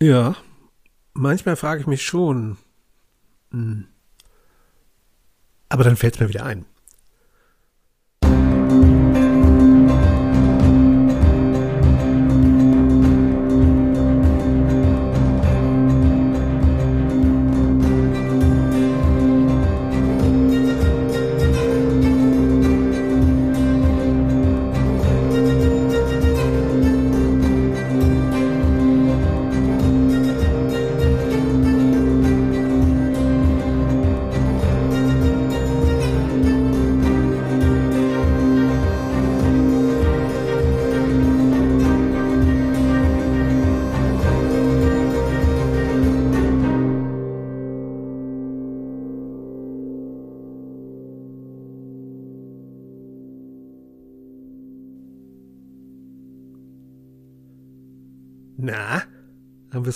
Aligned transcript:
Ja, 0.00 0.36
manchmal 1.14 1.56
frage 1.56 1.80
ich 1.80 1.86
mich 1.86 2.04
schon. 2.04 2.58
Hm. 3.50 3.88
Aber 5.68 5.84
dann 5.84 5.96
fällt 5.96 6.14
es 6.14 6.20
mir 6.20 6.28
wieder 6.28 6.44
ein. 6.44 6.64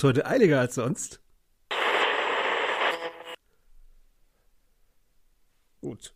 Es 0.00 0.04
heute 0.04 0.26
eiliger 0.26 0.60
als 0.60 0.74
sonst? 0.74 1.20
Gut. 5.82 6.14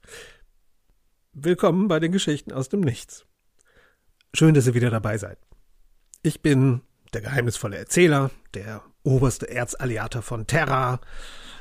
Willkommen 1.32 1.88
bei 1.88 2.00
den 2.00 2.12
Geschichten 2.12 2.52
aus 2.52 2.68
dem 2.68 2.80
Nichts. 2.80 3.26
Schön, 4.32 4.54
dass 4.54 4.66
ihr 4.66 4.74
wieder 4.74 4.90
dabei 4.90 5.18
seid. 5.18 5.38
Ich 6.22 6.40
bin 6.40 6.80
der 7.12 7.20
geheimnisvolle 7.20 7.76
Erzähler, 7.76 8.30
der 8.54 8.82
oberste 9.02 9.48
Erzalliator 9.48 10.22
von 10.22 10.46
Terra, 10.46 11.00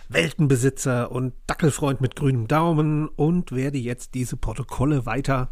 Weltenbesitzer 0.09 1.11
und 1.11 1.33
Dackelfreund 1.47 2.01
mit 2.01 2.15
grünem 2.15 2.47
Daumen 2.47 3.09
und 3.09 3.51
werde 3.51 3.77
jetzt 3.77 4.13
diese 4.13 4.37
Protokolle 4.37 5.05
weiter. 5.05 5.49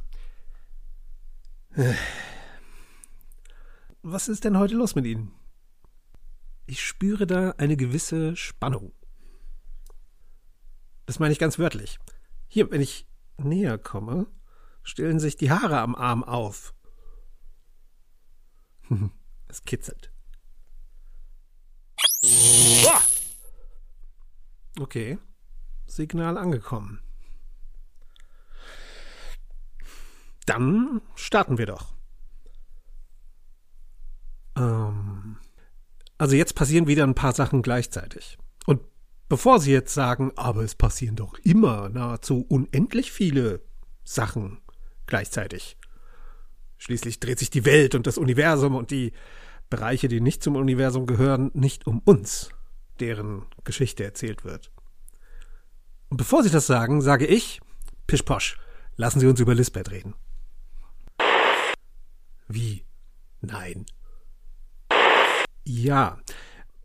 Was 4.02 4.30
ist 4.30 4.45
denn 4.45 4.58
heute 4.58 4.75
los 4.75 4.95
mit 4.95 5.05
Ihnen? 5.05 5.41
Ich 6.72 6.86
spüre 6.86 7.27
da 7.27 7.52
eine 7.58 7.75
gewisse 7.75 8.38
Spannung. 8.38 8.94
Das 11.05 11.19
meine 11.19 11.33
ich 11.33 11.38
ganz 11.38 11.59
wörtlich. 11.59 12.00
Hier, 12.47 12.72
wenn 12.72 12.80
ich 12.80 13.05
näher 13.36 13.77
komme, 13.77 14.27
stellen 14.81 15.19
sich 15.19 15.36
die 15.36 15.52
Haare 15.52 15.80
am 15.80 15.95
Arm 15.95 16.23
auf. 16.23 16.73
Es 19.49 19.66
kitzelt. 19.66 20.14
Okay. 24.80 25.19
Signal 25.88 26.38
angekommen. 26.38 27.02
Dann 30.45 31.02
starten 31.16 31.58
wir 31.58 31.66
doch. 31.66 31.94
Ähm, 34.55 35.11
also 36.21 36.36
jetzt 36.36 36.54
passieren 36.54 36.86
wieder 36.86 37.04
ein 37.04 37.15
paar 37.15 37.33
Sachen 37.33 37.64
gleichzeitig. 37.64 38.37
Und 38.67 38.80
bevor 39.27 39.59
Sie 39.59 39.71
jetzt 39.71 39.92
sagen, 39.92 40.32
aber 40.36 40.61
es 40.61 40.76
passieren 40.76 41.15
doch 41.15 41.39
immer 41.39 41.89
nahezu 41.89 42.45
unendlich 42.48 43.11
viele 43.11 43.61
Sachen 44.04 44.61
gleichzeitig. 45.08 45.77
Schließlich 46.77 47.20
dreht 47.20 47.39
sich 47.39 47.49
die 47.49 47.65
Welt 47.65 47.95
und 47.95 48.05
das 48.05 48.20
Universum 48.20 48.76
und 48.76 48.92
die 48.92 49.14
Bereiche, 49.71 50.09
die 50.09 50.21
nicht 50.21 50.43
zum 50.43 50.58
Universum 50.58 51.08
gehören, 51.08 51.49
nicht 51.55 51.87
um 51.87 52.04
uns, 52.05 52.49
deren 52.99 53.48
Geschichte 53.64 54.03
erzählt 54.03 54.45
wird. 54.45 54.71
Und 56.09 56.17
bevor 56.17 56.43
Sie 56.43 56.52
das 56.52 56.67
sagen, 56.67 57.02
sage 57.02 57.26
ich, 57.26 57.61
Pischposch, 58.05 58.59
lassen 58.95 59.21
Sie 59.21 59.27
uns 59.27 59.39
über 59.39 59.55
Lisbeth 59.55 59.89
reden. 59.89 60.14
Wie? 62.48 62.86
Nein. 63.42 63.88
Ja, 65.64 66.17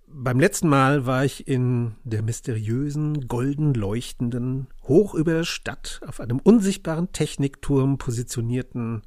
beim 0.07 0.39
letzten 0.39 0.69
Mal 0.69 1.07
war 1.07 1.25
ich 1.25 1.49
in 1.49 1.97
der 2.05 2.23
mysteriösen, 2.23 3.27
golden 3.27 3.73
leuchtenden, 3.73 4.69
hoch 4.83 5.15
über 5.15 5.33
der 5.33 5.45
Stadt 5.45 6.01
auf 6.07 6.21
einem 6.21 6.39
unsichtbaren 6.39 7.11
Technikturm 7.13 7.97
positionierten 7.97 9.03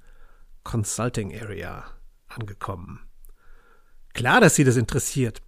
Consulting 0.64 1.40
Area 1.40 1.86
angekommen. 2.28 3.00
Klar, 4.14 4.42
dass 4.42 4.56
Sie 4.56 4.64
das 4.64 4.76
interessiert, 4.76 5.42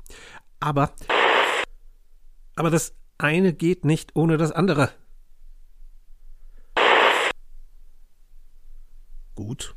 aber 0.59 0.93
aber 2.55 2.69
das 2.69 2.93
eine 3.17 3.53
geht 3.53 3.85
nicht 3.85 4.15
ohne 4.15 4.37
das 4.37 4.51
andere. 4.51 4.91
Gut, 9.33 9.75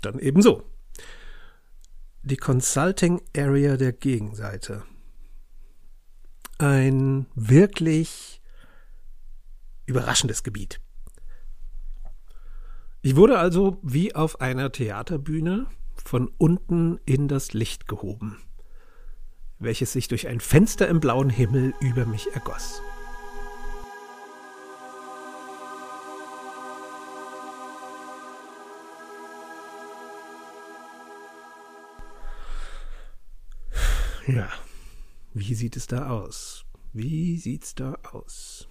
dann 0.00 0.18
ebenso 0.18 0.69
die 2.30 2.36
Consulting 2.36 3.20
Area 3.36 3.76
der 3.76 3.92
Gegenseite. 3.92 4.84
Ein 6.58 7.26
wirklich 7.34 8.40
überraschendes 9.86 10.44
Gebiet. 10.44 10.80
Ich 13.02 13.16
wurde 13.16 13.38
also 13.38 13.78
wie 13.82 14.14
auf 14.14 14.40
einer 14.40 14.70
Theaterbühne 14.70 15.66
von 16.04 16.30
unten 16.38 17.00
in 17.04 17.26
das 17.26 17.52
Licht 17.52 17.88
gehoben, 17.88 18.38
welches 19.58 19.92
sich 19.92 20.06
durch 20.06 20.28
ein 20.28 20.38
Fenster 20.38 20.86
im 20.86 21.00
blauen 21.00 21.30
Himmel 21.30 21.74
über 21.80 22.06
mich 22.06 22.28
ergoss. 22.32 22.80
Ja, 34.30 34.48
wie 35.34 35.54
sieht 35.54 35.76
es 35.76 35.88
da 35.88 36.08
aus? 36.08 36.64
Wie 36.92 37.36
sieht's 37.36 37.74
da 37.74 37.94
aus? 38.12 38.68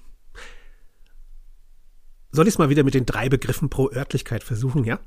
Soll 2.32 2.48
ich 2.48 2.54
es 2.54 2.58
mal 2.58 2.70
wieder 2.70 2.84
mit 2.84 2.94
den 2.94 3.06
drei 3.06 3.28
Begriffen 3.28 3.70
pro 3.70 3.92
Örtlichkeit 3.92 4.42
versuchen, 4.46 4.86
ja? 4.86 5.02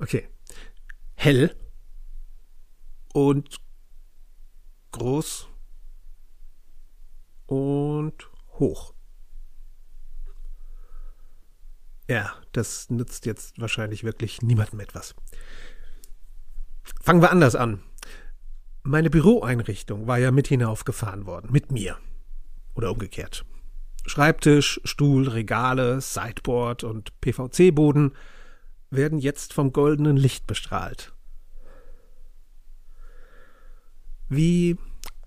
Okay. 0.00 0.28
Hell 1.14 1.54
und 3.12 3.60
groß 4.90 5.46
und 7.46 8.30
hoch. 8.58 8.92
Ja, 12.08 12.34
das 12.50 12.90
nützt 12.90 13.24
jetzt 13.24 13.60
wahrscheinlich 13.60 14.02
wirklich 14.02 14.42
niemandem 14.42 14.80
etwas. 14.80 15.14
Fangen 17.02 17.22
wir 17.22 17.30
anders 17.30 17.54
an. 17.54 17.84
Meine 18.86 19.10
Büroeinrichtung 19.10 20.06
war 20.06 20.18
ja 20.18 20.30
mit 20.30 20.46
hinaufgefahren 20.46 21.26
worden, 21.26 21.50
mit 21.50 21.72
mir. 21.72 21.96
Oder 22.76 22.92
umgekehrt. 22.92 23.44
Schreibtisch, 24.06 24.80
Stuhl, 24.84 25.26
Regale, 25.26 26.00
Sideboard 26.00 26.84
und 26.84 27.20
PVC-Boden 27.20 28.12
werden 28.90 29.18
jetzt 29.18 29.52
vom 29.52 29.72
goldenen 29.72 30.16
Licht 30.16 30.46
bestrahlt. 30.46 31.12
Wie 34.28 34.78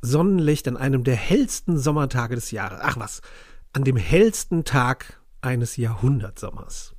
Sonnenlicht 0.01 0.65
an 0.69 0.77
einem 0.77 1.03
der 1.03 1.17
hellsten 1.17 1.77
Sommertage 1.77 2.35
des 2.35 2.51
Jahres. 2.51 2.79
Ach 2.81 2.95
was, 2.97 3.21
an 3.73 3.83
dem 3.83 3.97
hellsten 3.97 4.63
Tag 4.63 5.21
eines 5.41 5.75
Jahrhundertsommers. 5.75 6.95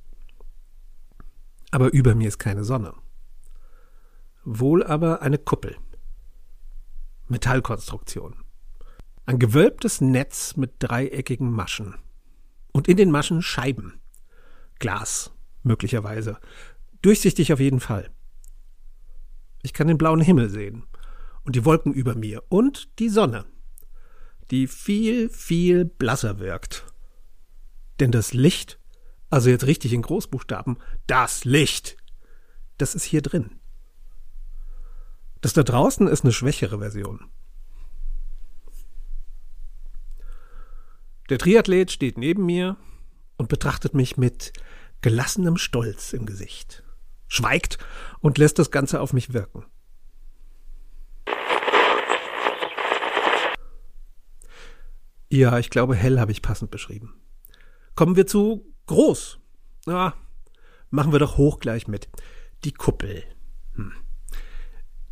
Aber 1.71 1.91
über 1.91 2.13
mir 2.13 2.27
ist 2.27 2.37
keine 2.37 2.63
Sonne. 2.63 2.93
Wohl 4.43 4.83
aber 4.83 5.23
eine 5.23 5.39
Kuppel. 5.39 5.75
Metallkonstruktion. 7.31 8.35
Ein 9.25 9.39
gewölbtes 9.39 10.01
Netz 10.01 10.57
mit 10.57 10.73
dreieckigen 10.79 11.49
Maschen. 11.49 11.95
Und 12.71 12.87
in 12.87 12.97
den 12.97 13.09
Maschen 13.09 13.41
Scheiben. 13.41 13.99
Glas, 14.79 15.31
möglicherweise. 15.63 16.37
Durchsichtig 17.01 17.53
auf 17.53 17.59
jeden 17.59 17.79
Fall. 17.79 18.11
Ich 19.63 19.73
kann 19.73 19.87
den 19.87 19.97
blauen 19.97 20.21
Himmel 20.21 20.49
sehen 20.49 20.83
und 21.43 21.55
die 21.55 21.65
Wolken 21.65 21.93
über 21.93 22.15
mir 22.15 22.43
und 22.49 22.99
die 22.99 23.09
Sonne, 23.09 23.45
die 24.49 24.67
viel, 24.67 25.29
viel 25.29 25.85
blasser 25.85 26.39
wirkt. 26.39 26.85
Denn 27.99 28.11
das 28.11 28.33
Licht, 28.33 28.79
also 29.29 29.49
jetzt 29.49 29.67
richtig 29.67 29.93
in 29.93 30.01
Großbuchstaben, 30.01 30.77
das 31.07 31.45
Licht, 31.45 31.97
das 32.77 32.95
ist 32.95 33.03
hier 33.03 33.21
drin. 33.21 33.60
Das 35.41 35.53
da 35.53 35.63
draußen 35.63 36.07
ist 36.07 36.23
eine 36.23 36.31
schwächere 36.31 36.79
Version. 36.79 37.29
Der 41.29 41.39
Triathlet 41.39 41.91
steht 41.91 42.17
neben 42.17 42.45
mir 42.45 42.77
und 43.37 43.49
betrachtet 43.49 43.93
mich 43.93 44.17
mit 44.17 44.53
gelassenem 45.01 45.57
Stolz 45.57 46.13
im 46.13 46.25
Gesicht, 46.25 46.83
schweigt 47.27 47.79
und 48.19 48.37
lässt 48.37 48.59
das 48.59 48.69
Ganze 48.69 49.01
auf 49.01 49.13
mich 49.13 49.33
wirken. 49.33 49.65
Ja, 55.29 55.57
ich 55.57 55.69
glaube, 55.69 55.95
hell 55.95 56.19
habe 56.19 56.33
ich 56.33 56.41
passend 56.41 56.71
beschrieben. 56.71 57.13
Kommen 57.95 58.17
wir 58.17 58.27
zu 58.27 58.65
groß. 58.87 59.39
Ja, 59.87 60.13
machen 60.89 61.13
wir 61.13 61.19
doch 61.19 61.37
hoch 61.37 61.59
gleich 61.59 61.87
mit. 61.87 62.09
Die 62.65 62.73
Kuppel. 62.73 63.23
Hm. 63.75 63.93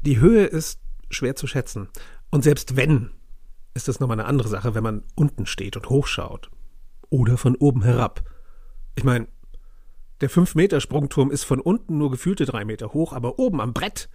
Die 0.01 0.19
Höhe 0.19 0.45
ist 0.45 0.79
schwer 1.09 1.35
zu 1.35 1.47
schätzen. 1.47 1.89
Und 2.29 2.43
selbst 2.43 2.75
wenn, 2.75 3.11
ist 3.73 3.87
das 3.87 3.99
nochmal 3.99 4.19
eine 4.19 4.27
andere 4.27 4.47
Sache, 4.47 4.75
wenn 4.75 4.83
man 4.83 5.03
unten 5.15 5.45
steht 5.45 5.75
und 5.75 5.89
hochschaut. 5.89 6.49
Oder 7.09 7.37
von 7.37 7.55
oben 7.55 7.83
herab. 7.83 8.23
Ich 8.95 9.03
meine, 9.03 9.27
der 10.21 10.29
5-Meter-Sprungturm 10.29 11.31
ist 11.31 11.43
von 11.43 11.59
unten 11.59 11.97
nur 11.97 12.11
gefühlte 12.11 12.45
drei 12.45 12.65
Meter 12.65 12.93
hoch, 12.93 13.13
aber 13.13 13.39
oben 13.39 13.61
am 13.61 13.73
Brett, 13.73 14.09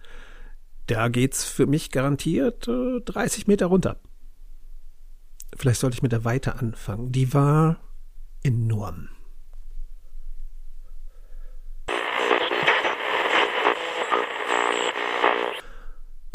da 0.87 1.07
geht's 1.07 1.45
für 1.45 1.65
mich 1.65 1.91
garantiert 1.91 2.67
äh, 2.67 3.01
30 3.01 3.47
Meter 3.47 3.67
runter. 3.67 3.99
Vielleicht 5.55 5.79
sollte 5.79 5.95
ich 5.95 6.03
mit 6.03 6.11
der 6.11 6.25
Weite 6.25 6.57
anfangen. 6.57 7.11
Die 7.11 7.33
war 7.33 7.79
enorm. 8.43 9.09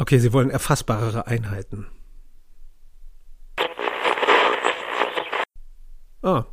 Okay, 0.01 0.17
Sie 0.17 0.33
wollen 0.33 0.49
erfassbarere 0.49 1.27
Einheiten. 1.27 1.85
Ah, 6.23 6.45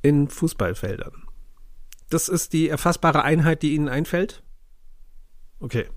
in 0.00 0.28
Fußballfeldern. 0.28 1.26
Das 2.08 2.28
ist 2.28 2.52
die 2.52 2.68
erfassbare 2.68 3.24
Einheit, 3.24 3.64
die 3.64 3.74
Ihnen 3.74 3.88
einfällt? 3.88 4.44
Okay. 5.58 5.88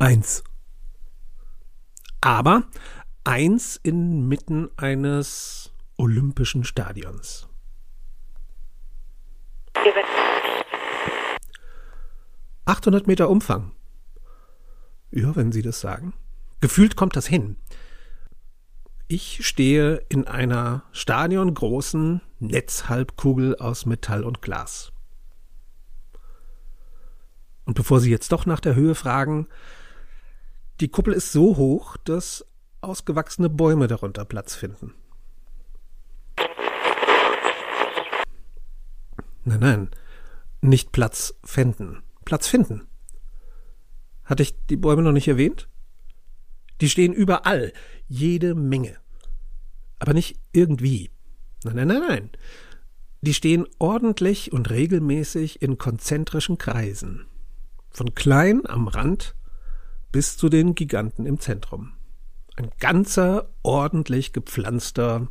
Eins. 0.00 0.42
Aber 2.20 2.64
eins 3.22 3.76
inmitten 3.76 4.70
eines 4.76 5.72
olympischen 5.98 6.64
Stadions. 6.64 7.48
800 12.64 13.06
Meter 13.06 13.30
Umfang. 13.30 13.77
Ja, 15.10 15.34
wenn 15.36 15.52
Sie 15.52 15.62
das 15.62 15.80
sagen. 15.80 16.12
Gefühlt 16.60 16.96
kommt 16.96 17.16
das 17.16 17.26
hin. 17.26 17.56
Ich 19.06 19.46
stehe 19.46 20.04
in 20.08 20.26
einer 20.26 20.82
stadiongroßen 20.92 22.20
Netzhalbkugel 22.40 23.56
aus 23.56 23.86
Metall 23.86 24.22
und 24.22 24.42
Glas. 24.42 24.92
Und 27.64 27.74
bevor 27.74 28.00
Sie 28.00 28.10
jetzt 28.10 28.32
doch 28.32 28.44
nach 28.44 28.60
der 28.60 28.74
Höhe 28.74 28.94
fragen, 28.94 29.46
die 30.80 30.88
Kuppel 30.88 31.14
ist 31.14 31.32
so 31.32 31.56
hoch, 31.56 31.96
dass 31.98 32.44
ausgewachsene 32.80 33.48
Bäume 33.48 33.88
darunter 33.88 34.24
Platz 34.24 34.54
finden. 34.54 34.94
Nein, 39.44 39.60
nein, 39.60 39.90
nicht 40.60 40.92
Platz 40.92 41.34
fänden, 41.44 42.02
Platz 42.24 42.46
finden. 42.46 42.87
Hatte 44.28 44.42
ich 44.42 44.54
die 44.66 44.76
Bäume 44.76 45.02
noch 45.02 45.12
nicht 45.12 45.26
erwähnt? 45.26 45.68
Die 46.82 46.90
stehen 46.90 47.14
überall, 47.14 47.72
jede 48.08 48.54
Menge. 48.54 48.96
Aber 49.98 50.12
nicht 50.12 50.38
irgendwie. 50.52 51.10
Nein, 51.64 51.76
nein, 51.76 51.88
nein, 51.88 52.02
nein. 52.06 52.30
Die 53.22 53.32
stehen 53.32 53.66
ordentlich 53.78 54.52
und 54.52 54.68
regelmäßig 54.68 55.62
in 55.62 55.78
konzentrischen 55.78 56.58
Kreisen. 56.58 57.26
Von 57.88 58.14
klein 58.14 58.66
am 58.66 58.86
Rand 58.86 59.34
bis 60.12 60.36
zu 60.36 60.50
den 60.50 60.74
Giganten 60.74 61.24
im 61.24 61.40
Zentrum. 61.40 61.94
Ein 62.56 62.70
ganzer, 62.78 63.48
ordentlich 63.62 64.34
gepflanzter, 64.34 65.28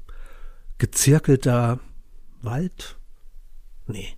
gezirkelter 0.79 1.79
Wald? 2.41 2.97
Nee. 3.85 4.17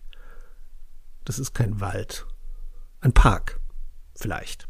Das 1.26 1.38
ist 1.38 1.54
kein 1.54 1.82
Wald. 1.82 2.26
Ein 3.02 3.12
Park. 3.12 3.60
Vielleicht. 4.16 4.69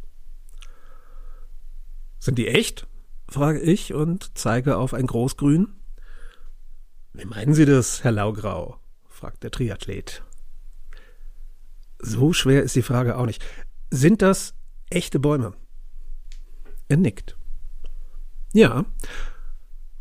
Sind 2.19 2.38
die 2.38 2.48
echt? 2.48 2.88
frage 3.27 3.60
ich 3.60 3.94
und 3.94 4.38
zeige 4.38 4.77
auf 4.77 4.94
ein 4.94 5.07
Großgrün. 5.07 5.69
Wie 7.13 7.25
meinen 7.25 7.54
Sie 7.54 7.66
das, 7.66 8.04
Herr 8.04 8.12
Laugrau? 8.12 8.80
fragt 9.07 9.44
der 9.44 9.51
Triathlet. 9.51 10.24
So 12.00 12.33
schwer 12.33 12.63
ist 12.63 12.75
die 12.75 12.81
Frage 12.81 13.18
auch 13.18 13.25
nicht. 13.25 13.44
Sind 13.92 14.21
das 14.21 14.54
echte 14.89 15.19
Bäume? 15.19 15.54
Er 16.88 16.98
nickt. 16.98 17.38
Ja. 18.54 18.86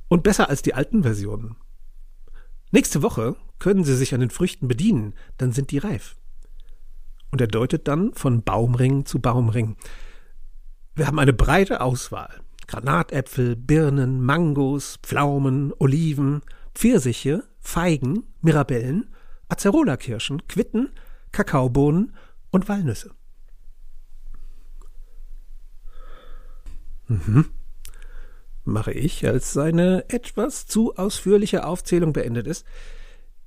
Und 0.08 0.22
besser 0.22 0.48
als 0.48 0.62
die 0.62 0.74
alten 0.74 1.02
Versionen. 1.02 1.56
Nächste 2.70 3.02
Woche 3.02 3.36
können 3.58 3.84
Sie 3.84 3.96
sich 3.96 4.14
an 4.14 4.20
den 4.20 4.30
Früchten 4.30 4.68
bedienen, 4.68 5.14
dann 5.36 5.52
sind 5.52 5.70
die 5.70 5.78
reif. 5.78 6.16
Und 7.30 7.40
er 7.40 7.46
deutet 7.46 7.88
dann 7.88 8.14
von 8.14 8.42
Baumring 8.42 9.04
zu 9.04 9.20
Baumring. 9.20 9.76
Wir 10.98 11.06
haben 11.06 11.20
eine 11.20 11.32
breite 11.32 11.80
Auswahl. 11.80 12.40
Granatäpfel, 12.66 13.54
Birnen, 13.54 14.20
Mangos, 14.20 14.98
Pflaumen, 15.00 15.72
Oliven, 15.78 16.42
Pfirsiche, 16.74 17.44
Feigen, 17.60 18.24
Mirabellen, 18.42 19.14
Acerola-Kirschen, 19.48 20.48
Quitten, 20.48 20.90
Kakaobohnen 21.30 22.16
und 22.50 22.68
Walnüsse. 22.68 23.12
Mhm 27.06 27.48
mache 28.64 28.92
ich, 28.92 29.26
als 29.26 29.54
seine 29.54 30.04
etwas 30.10 30.66
zu 30.66 30.94
ausführliche 30.96 31.64
Aufzählung 31.64 32.12
beendet 32.12 32.46
ist. 32.46 32.66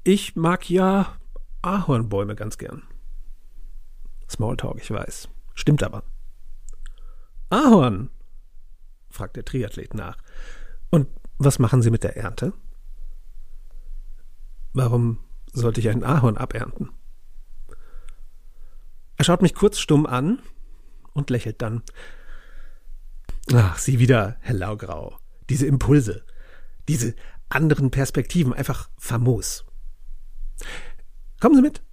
Ich 0.04 0.36
mag 0.36 0.68
ja 0.68 1.16
Ahornbäume 1.62 2.34
ganz 2.34 2.58
gern. 2.58 2.82
Smalltalk, 4.28 4.80
ich 4.82 4.90
weiß. 4.90 5.30
Stimmt 5.54 5.84
aber. 5.84 6.02
Ahorn? 7.52 8.10
fragt 9.10 9.36
der 9.36 9.46
Triathlet 9.46 9.94
nach. 9.94 10.18
Und 10.90 11.08
was 11.38 11.60
machen 11.60 11.82
Sie 11.82 11.92
mit 11.92 12.04
der 12.04 12.18
Ernte? 12.18 12.54
Warum 14.74 15.20
sollte 15.52 15.82
ich 15.82 15.90
ein 15.90 16.04
Ahorn 16.04 16.38
abernten? 16.38 16.92
Er 19.18 19.26
schaut 19.26 19.42
mich 19.42 19.54
kurz 19.54 19.80
stumm 19.80 20.06
an 20.06 20.40
und 21.14 21.30
lächelt 21.30 21.62
dann. 21.62 21.84
Ach, 23.54 23.78
Sie 23.78 24.00
wieder, 24.00 24.38
Herr 24.40 24.56
Laugrau. 24.56 25.20
Diese 25.50 25.68
Impulse, 25.68 26.26
diese 26.88 27.16
anderen 27.50 27.92
Perspektiven, 27.92 28.54
einfach 28.54 28.90
famos. 28.98 29.66
Kommen 31.40 31.56
Sie 31.56 31.62
mit. 31.62 31.84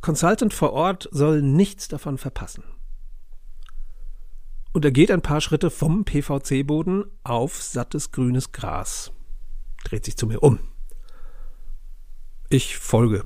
Consultant 0.00 0.54
vor 0.54 0.72
Ort 0.72 1.08
soll 1.12 1.42
nichts 1.42 1.88
davon 1.88 2.18
verpassen. 2.18 2.64
Und 4.72 4.84
er 4.84 4.90
geht 4.90 5.10
ein 5.10 5.22
paar 5.22 5.40
Schritte 5.40 5.70
vom 5.70 6.04
PVC-Boden 6.04 7.04
auf 7.24 7.62
sattes 7.62 8.10
grünes 8.10 8.52
Gras, 8.52 9.12
dreht 9.84 10.04
sich 10.04 10.16
zu 10.16 10.26
mir 10.26 10.42
um. 10.42 10.58
Ich 12.48 12.78
folge. 12.78 13.24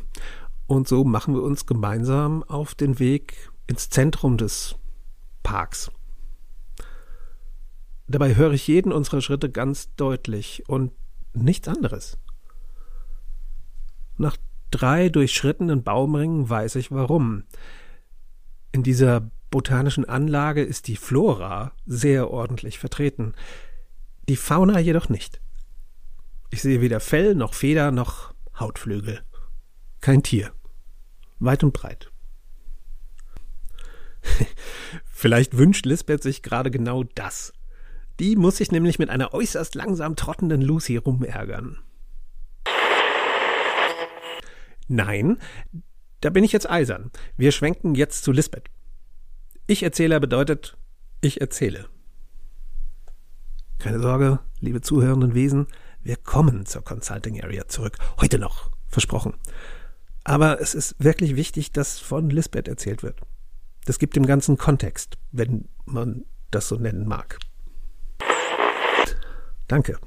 Und 0.67 0.89
so 0.89 1.05
machen 1.05 1.35
wir 1.35 1.43
uns 1.43 1.67
gemeinsam 1.67 2.43
auf 2.43 2.75
den 2.75 2.99
Weg 2.99 3.51
ins 3.69 3.89
Zentrum 3.89 4.37
des 4.37 4.77
Parks. 5.45 5.93
Dabei 8.09 8.35
höre 8.35 8.53
ich 8.53 8.67
jeden 8.67 8.93
unserer 8.93 9.21
Schritte 9.21 9.51
ganz 9.51 9.95
deutlich 9.95 10.65
und 10.69 10.93
nichts 11.33 11.69
anderes. 11.69 12.19
Nach 14.17 14.37
drei 14.71 15.09
durchschrittenen 15.09 15.83
Baumringen 15.83 16.49
weiß 16.49 16.77
ich 16.77 16.91
warum. 16.91 17.45
In 18.73 18.83
dieser 18.83 19.31
botanischen 19.51 20.05
Anlage 20.05 20.63
ist 20.63 20.89
die 20.89 20.97
Flora 20.97 21.73
sehr 21.87 22.31
ordentlich 22.31 22.79
vertreten, 22.79 23.35
die 24.29 24.37
Fauna 24.37 24.79
jedoch 24.79 25.09
nicht. 25.09 25.41
Ich 26.51 26.63
sehe 26.63 26.81
weder 26.81 27.01
Fell 27.01 27.35
noch 27.35 27.55
Feder 27.55 27.91
noch 27.91 28.35
Hautflügel. 28.59 29.23
Kein 30.01 30.23
Tier. 30.23 30.53
Weit 31.39 31.65
und 31.65 31.73
breit. 31.73 32.11
Vielleicht 35.05 35.57
wünscht 35.57 35.87
Lisbeth 35.87 36.23
sich 36.23 36.43
gerade 36.43 36.71
genau 36.71 37.05
das 37.05 37.53
Die 38.19 38.37
muss 38.37 38.57
sich 38.57 38.73
nämlich 38.73 38.99
mit 38.99 39.11
einer 39.11 39.35
äußerst 39.35 39.75
langsam 39.75 40.17
trottenden 40.17 40.63
Lucy 40.63 40.97
rumärgern. 40.97 41.79
Nein, 44.89 45.39
da 46.21 46.31
bin 46.31 46.45
ich 46.45 46.53
jetzt 46.53 46.71
eisern. 46.71 47.11
Wir 47.37 47.53
schwenken 47.53 47.95
jetzt 47.95 48.25
zu 48.25 48.33
Lisbeth. 48.33 48.71
Ich-Erzähler 49.69 50.21
bedeutet, 50.21 50.77
ich 51.21 51.41
erzähle. 51.41 51.89
Keine 53.81 53.99
Sorge, 53.99 54.39
liebe 54.61 54.81
zuhörenden 54.81 55.35
Wesen, 55.35 55.67
wir 56.05 56.17
kommen 56.17 56.67
zur 56.67 56.85
Consulting 56.85 57.43
Area 57.43 57.67
zurück. 57.67 57.99
Heute 58.21 58.39
noch, 58.39 58.71
versprochen. 58.87 59.35
Aber 60.23 60.61
es 60.61 60.77
ist 60.77 60.95
wirklich 61.03 61.35
wichtig, 61.35 61.73
dass 61.73 61.99
von 61.99 62.31
Lisbeth 62.31 62.69
erzählt 62.69 63.03
wird. 63.03 63.21
Das 63.87 63.99
gibt 63.99 64.15
dem 64.15 64.25
ganzen 64.25 64.57
Kontext, 64.57 65.19
wenn 65.33 65.69
man 65.85 66.25
das 66.53 66.69
so 66.69 66.77
nennen 66.77 67.09
mag. 67.09 67.41
Danke. 69.67 69.99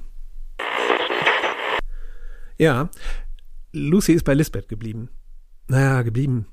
Ja, 2.57 2.89
Lucy 3.73 4.13
ist 4.13 4.23
bei 4.23 4.35
Lisbeth 4.35 4.69
geblieben. 4.69 5.09
Naja, 5.67 6.01
geblieben. 6.01 6.47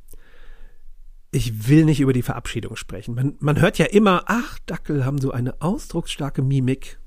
Ich 1.37 1.69
will 1.69 1.85
nicht 1.85 2.01
über 2.01 2.15
die 2.15 2.23
Verabschiedung 2.23 2.77
sprechen. 2.77 3.15
Man, 3.15 3.37
man 3.41 3.61
hört 3.61 3.77
ja 3.77 3.85
immer, 3.85 4.23
ach, 4.25 4.59
Dackel 4.65 5.05
haben 5.05 5.19
so 5.19 5.33
eine 5.33 5.61
ausdrucksstarke 5.61 6.41
Mimik. 6.41 6.99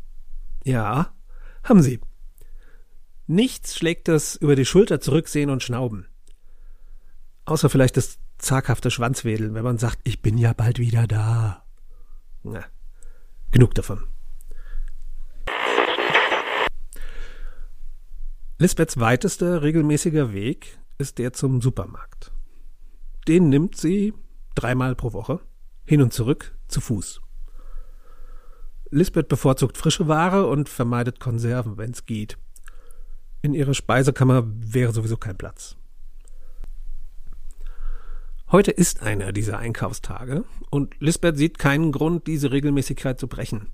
Ja, 0.64 1.16
haben 1.64 1.82
sie. 1.82 2.00
Nichts 3.26 3.76
schlägt 3.76 4.08
das 4.08 4.36
über 4.36 4.56
die 4.56 4.66
Schulter 4.66 5.02
zurücksehen 5.02 5.50
und 5.50 5.64
schnauben. 5.64 6.06
Außer 7.46 7.72
vielleicht 7.72 7.98
das 7.98 8.20
zaghafte 8.38 8.92
Schwanzwedeln, 8.92 9.56
wenn 9.56 9.64
man 9.64 9.80
sagt, 9.80 9.98
ich 10.04 10.22
bin 10.22 10.38
ja 10.38 10.54
bald 10.54 10.78
wieder 10.78 11.08
da. 11.08 11.66
Na, 12.44 12.64
genug 13.50 13.74
davon. 13.74 14.04
Lisbeths 18.60 19.00
weitester 19.00 19.64
regelmäßiger 19.64 20.34
Weg 20.34 20.78
ist 21.00 21.18
der 21.18 21.34
zum 21.34 21.62
Supermarkt. 21.62 22.32
Den 23.30 23.50
nimmt 23.50 23.78
sie 23.78 24.16
dreimal 24.56 24.96
pro 24.96 25.14
Woche, 25.14 25.40
hin 25.86 26.02
und 26.02 26.12
zurück, 26.12 26.58
zu 26.68 26.82
Fuß. 26.82 27.22
Lisbeth 28.90 29.28
bevorzugt 29.28 29.78
frische 29.78 30.08
Ware 30.08 30.48
und 30.48 30.68
vermeidet 30.68 31.20
Konserven, 31.20 31.78
wenn 31.78 31.92
es 31.92 32.08
geht. 32.08 32.40
In 33.44 33.54
ihrer 33.54 33.76
Speisekammer 33.76 34.46
wäre 34.48 34.94
sowieso 34.94 35.16
kein 35.16 35.38
Platz. 35.38 35.78
Heute 38.52 38.72
ist 38.72 39.04
einer 39.04 39.32
dieser 39.32 39.60
Einkaufstage 39.60 40.44
und 40.72 41.00
Lisbeth 41.00 41.38
sieht 41.38 41.60
keinen 41.60 41.92
Grund, 41.92 42.26
diese 42.26 42.52
Regelmäßigkeit 42.52 43.20
zu 43.20 43.28
brechen. 43.28 43.68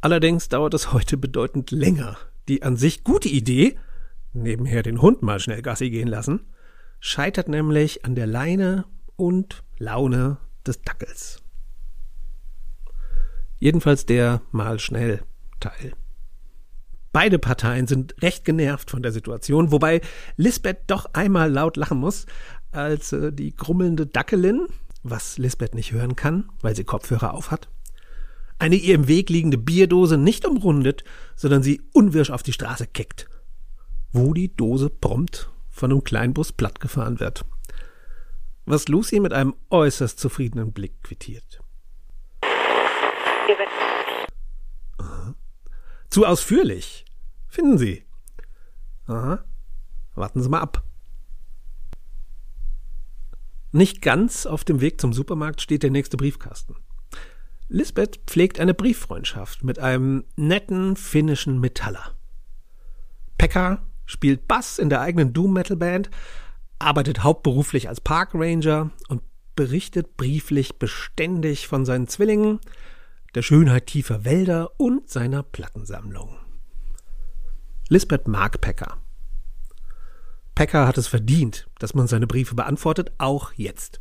Allerdings 0.00 0.48
dauert 0.48 0.72
es 0.72 0.94
heute 0.94 1.18
bedeutend 1.18 1.70
länger, 1.70 2.16
die 2.48 2.62
an 2.62 2.78
sich 2.78 3.04
gute 3.04 3.28
Idee, 3.28 3.78
nebenher 4.32 4.82
den 4.82 5.02
Hund 5.02 5.20
mal 5.20 5.38
schnell 5.38 5.60
Gassi 5.60 5.90
gehen 5.90 6.08
lassen, 6.08 6.46
scheitert 7.02 7.48
nämlich 7.48 8.04
an 8.04 8.14
der 8.14 8.28
Leine 8.28 8.84
und 9.16 9.64
Laune 9.76 10.38
des 10.64 10.82
Dackels. 10.82 11.42
Jedenfalls 13.58 14.06
der 14.06 14.40
mal 14.52 14.78
schnell 14.78 15.24
Teil. 15.58 15.94
Beide 17.12 17.40
Parteien 17.40 17.88
sind 17.88 18.14
recht 18.22 18.44
genervt 18.44 18.88
von 18.88 19.02
der 19.02 19.10
Situation, 19.10 19.72
wobei 19.72 20.00
Lisbeth 20.36 20.84
doch 20.86 21.06
einmal 21.12 21.50
laut 21.50 21.76
lachen 21.76 21.98
muss, 21.98 22.26
als 22.70 23.12
äh, 23.12 23.32
die 23.32 23.54
grummelnde 23.54 24.06
Dackelin, 24.06 24.68
was 25.02 25.38
Lisbeth 25.38 25.74
nicht 25.74 25.90
hören 25.90 26.14
kann, 26.14 26.50
weil 26.60 26.76
sie 26.76 26.84
Kopfhörer 26.84 27.34
aufhat, 27.34 27.68
eine 28.60 28.76
ihr 28.76 28.94
im 28.94 29.08
Weg 29.08 29.28
liegende 29.28 29.58
Bierdose 29.58 30.18
nicht 30.18 30.46
umrundet, 30.46 31.02
sondern 31.34 31.64
sie 31.64 31.82
unwirsch 31.92 32.30
auf 32.30 32.44
die 32.44 32.52
Straße 32.52 32.86
kickt, 32.86 33.28
wo 34.12 34.32
die 34.34 34.54
Dose 34.54 34.88
prompt 34.88 35.51
von 35.72 35.90
einem 35.90 36.04
Kleinbus 36.04 36.52
plattgefahren 36.52 37.18
wird. 37.18 37.44
Was 38.64 38.86
Lucy 38.86 39.18
mit 39.18 39.32
einem 39.32 39.56
äußerst 39.70 40.20
zufriedenen 40.20 40.72
Blick 40.72 41.02
quittiert. 41.02 41.60
Aha. 44.98 45.34
Zu 46.10 46.26
ausführlich, 46.26 47.04
finden 47.48 47.78
Sie. 47.78 48.04
Aha. 49.06 49.44
Warten 50.14 50.42
Sie 50.42 50.48
mal 50.48 50.60
ab. 50.60 50.84
Nicht 53.72 54.02
ganz 54.02 54.44
auf 54.44 54.64
dem 54.64 54.82
Weg 54.82 55.00
zum 55.00 55.14
Supermarkt 55.14 55.62
steht 55.62 55.82
der 55.82 55.90
nächste 55.90 56.18
Briefkasten. 56.18 56.76
Lisbeth 57.68 58.20
pflegt 58.26 58.60
eine 58.60 58.74
Brieffreundschaft 58.74 59.64
mit 59.64 59.78
einem 59.78 60.24
netten 60.36 60.94
finnischen 60.94 61.58
Metaller. 61.58 62.14
Pekka 63.38 63.82
spielt 64.12 64.46
Bass 64.46 64.78
in 64.78 64.88
der 64.88 65.00
eigenen 65.00 65.32
Doom-Metal-Band, 65.32 66.10
arbeitet 66.78 67.22
hauptberuflich 67.22 67.88
als 67.88 68.00
Parkranger 68.00 68.90
und 69.08 69.22
berichtet 69.56 70.16
brieflich 70.16 70.78
beständig 70.78 71.66
von 71.66 71.84
seinen 71.84 72.08
Zwillingen, 72.08 72.60
der 73.34 73.42
Schönheit 73.42 73.86
tiefer 73.86 74.24
Wälder 74.24 74.70
und 74.78 75.08
seiner 75.08 75.42
Plattensammlung. 75.42 76.36
Lisbeth 77.88 78.28
mag 78.28 78.60
Pekka. 78.60 78.98
Pekka 80.54 80.86
hat 80.86 80.98
es 80.98 81.08
verdient, 81.08 81.66
dass 81.78 81.94
man 81.94 82.06
seine 82.06 82.26
Briefe 82.26 82.54
beantwortet, 82.54 83.12
auch 83.18 83.52
jetzt. 83.54 84.00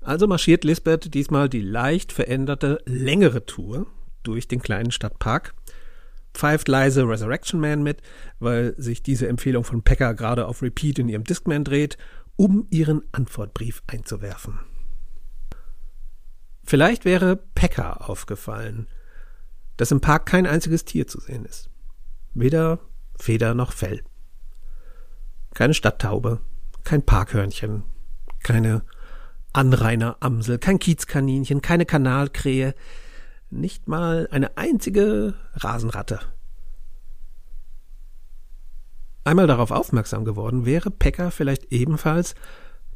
Also 0.00 0.28
marschiert 0.28 0.62
Lisbeth 0.62 1.14
diesmal 1.14 1.48
die 1.48 1.60
leicht 1.60 2.12
veränderte, 2.12 2.80
längere 2.86 3.44
Tour 3.44 3.86
durch 4.22 4.46
den 4.46 4.62
kleinen 4.62 4.92
Stadtpark, 4.92 5.54
pfeift 6.36 6.68
leise 6.68 7.08
Resurrection 7.08 7.60
Man 7.60 7.82
mit, 7.82 8.02
weil 8.38 8.74
sich 8.76 9.02
diese 9.02 9.26
Empfehlung 9.26 9.64
von 9.64 9.82
Pekka 9.82 10.12
gerade 10.12 10.46
auf 10.46 10.62
Repeat 10.62 10.98
in 10.98 11.08
ihrem 11.08 11.24
Discman 11.24 11.64
dreht, 11.64 11.96
um 12.36 12.66
ihren 12.70 13.02
Antwortbrief 13.12 13.82
einzuwerfen. 13.86 14.60
Vielleicht 16.64 17.04
wäre 17.04 17.36
Pekka 17.36 17.94
aufgefallen, 17.94 18.88
dass 19.76 19.90
im 19.90 20.00
Park 20.00 20.26
kein 20.26 20.46
einziges 20.46 20.84
Tier 20.84 21.06
zu 21.06 21.20
sehen 21.20 21.44
ist. 21.44 21.70
Weder 22.34 22.80
Feder 23.18 23.54
noch 23.54 23.72
Fell. 23.72 24.02
Keine 25.54 25.74
Stadttaube, 25.74 26.40
kein 26.84 27.02
Parkhörnchen, 27.04 27.84
keine 28.42 28.82
Anraineramsel, 29.52 30.58
kein 30.58 30.78
Kiezkaninchen, 30.78 31.62
keine 31.62 31.86
Kanalkrähe, 31.86 32.74
nicht 33.50 33.88
mal 33.88 34.28
eine 34.30 34.56
einzige 34.56 35.34
Rasenratte. 35.54 36.20
Einmal 39.24 39.46
darauf 39.46 39.70
aufmerksam 39.70 40.24
geworden, 40.24 40.66
wäre 40.66 40.90
Pekka 40.90 41.30
vielleicht 41.30 41.72
ebenfalls 41.72 42.34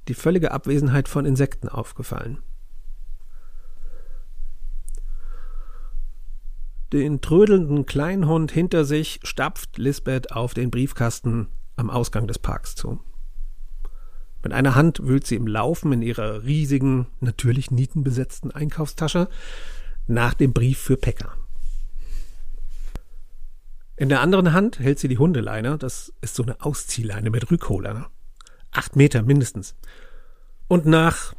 die 0.09 0.15
völlige 0.15 0.53
Abwesenheit 0.53 1.09
von 1.09 1.25
Insekten 1.25 1.69
aufgefallen. 1.69 2.39
Den 6.93 7.21
trödelnden 7.21 7.87
Kleinhund 7.87 8.51
hinter 8.51 8.85
sich 8.85 9.21
stapft 9.23 9.79
Lisbeth 9.79 10.33
auf 10.33 10.55
den 10.55 10.71
Briefkasten 10.71 11.49
am 11.77 11.89
Ausgang 11.89 12.27
des 12.27 12.39
Parks 12.39 12.75
zu. 12.75 13.01
Mit 14.43 14.53
einer 14.53 14.75
Hand 14.75 15.01
wühlt 15.05 15.27
sie 15.27 15.37
im 15.37 15.47
Laufen 15.47 15.93
in 15.93 16.03
ihrer 16.03 16.45
riesigen, 16.45 17.07
natürlich 17.21 17.71
nietenbesetzten 17.71 18.51
Einkaufstasche 18.51 19.29
nach 20.11 20.35
dem 20.35 20.53
Brief 20.53 20.79
für 20.79 20.97
Pekka. 20.97 21.37
In 23.97 24.09
der 24.09 24.21
anderen 24.21 24.53
Hand 24.53 24.79
hält 24.79 24.99
sie 24.99 25.09
die 25.09 25.19
Hundeleine, 25.19 25.79
das 25.79 26.13
ist 26.21 26.35
so 26.35 26.43
eine 26.43 26.61
Ausziehleine 26.61 27.31
mit 27.31 27.51
Rückholer. 27.51 28.11
Acht 28.73 28.97
Meter 28.97 29.23
mindestens. 29.23 29.75
Und 30.69 30.87
nach 30.87 31.35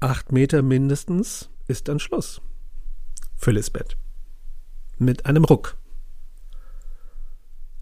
acht 0.00 0.32
Meter 0.32 0.62
mindestens 0.62 1.50
ist 1.68 1.88
dann 1.88 2.00
Schluss. 2.00 2.40
Für 3.36 3.50
Lisbeth. 3.50 3.96
Mit 4.98 5.26
einem 5.26 5.44
Ruck. 5.44 5.76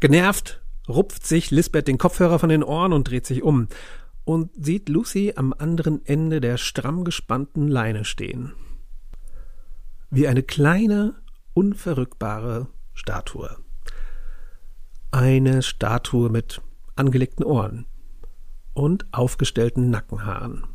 Genervt 0.00 0.60
rupft 0.88 1.26
sich 1.26 1.50
Lisbeth 1.50 1.88
den 1.88 1.98
Kopfhörer 1.98 2.38
von 2.38 2.48
den 2.48 2.62
Ohren 2.62 2.92
und 2.92 3.08
dreht 3.08 3.26
sich 3.26 3.42
um 3.42 3.68
und 4.24 4.50
sieht 4.54 4.88
Lucy 4.88 5.34
am 5.36 5.52
anderen 5.56 6.04
Ende 6.04 6.40
der 6.40 6.58
stramm 6.58 7.04
gespannten 7.04 7.68
Leine 7.68 8.04
stehen. 8.04 8.52
Wie 10.10 10.26
eine 10.26 10.42
kleine, 10.42 11.16
unverrückbare 11.52 12.68
Statue. 12.94 13.58
Eine 15.10 15.60
Statue 15.60 16.30
mit 16.30 16.62
angelegten 16.96 17.44
Ohren 17.44 17.84
und 18.72 19.06
aufgestellten 19.12 19.90
Nackenhaaren. 19.90 20.66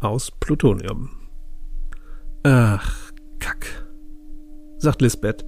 Aus 0.00 0.32
Plutonium. 0.32 1.10
Ach, 2.42 3.12
Kack, 3.38 3.86
sagt 4.78 5.00
Lisbeth, 5.00 5.46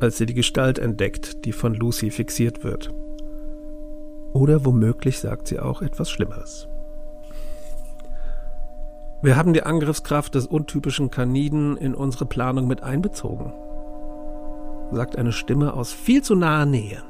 als 0.00 0.18
sie 0.18 0.26
die 0.26 0.34
Gestalt 0.34 0.78
entdeckt, 0.78 1.44
die 1.44 1.52
von 1.52 1.74
Lucy 1.74 2.12
fixiert 2.12 2.62
wird. 2.62 2.90
Oder 4.34 4.64
womöglich 4.64 5.18
sagt 5.18 5.48
sie 5.48 5.58
auch 5.58 5.82
etwas 5.82 6.10
Schlimmeres. 6.10 6.68
Wir 9.22 9.36
haben 9.36 9.54
die 9.54 9.62
Angriffskraft 9.62 10.34
des 10.34 10.46
untypischen 10.46 11.10
Kaniden 11.10 11.76
in 11.76 11.94
unsere 11.94 12.26
Planung 12.26 12.66
mit 12.66 12.82
einbezogen, 12.82 13.52
sagt 14.92 15.16
eine 15.16 15.32
Stimme 15.32 15.72
aus 15.72 15.92
viel 15.92 16.22
zu 16.22 16.34
naher 16.34 16.66
Nähe. 16.66 17.02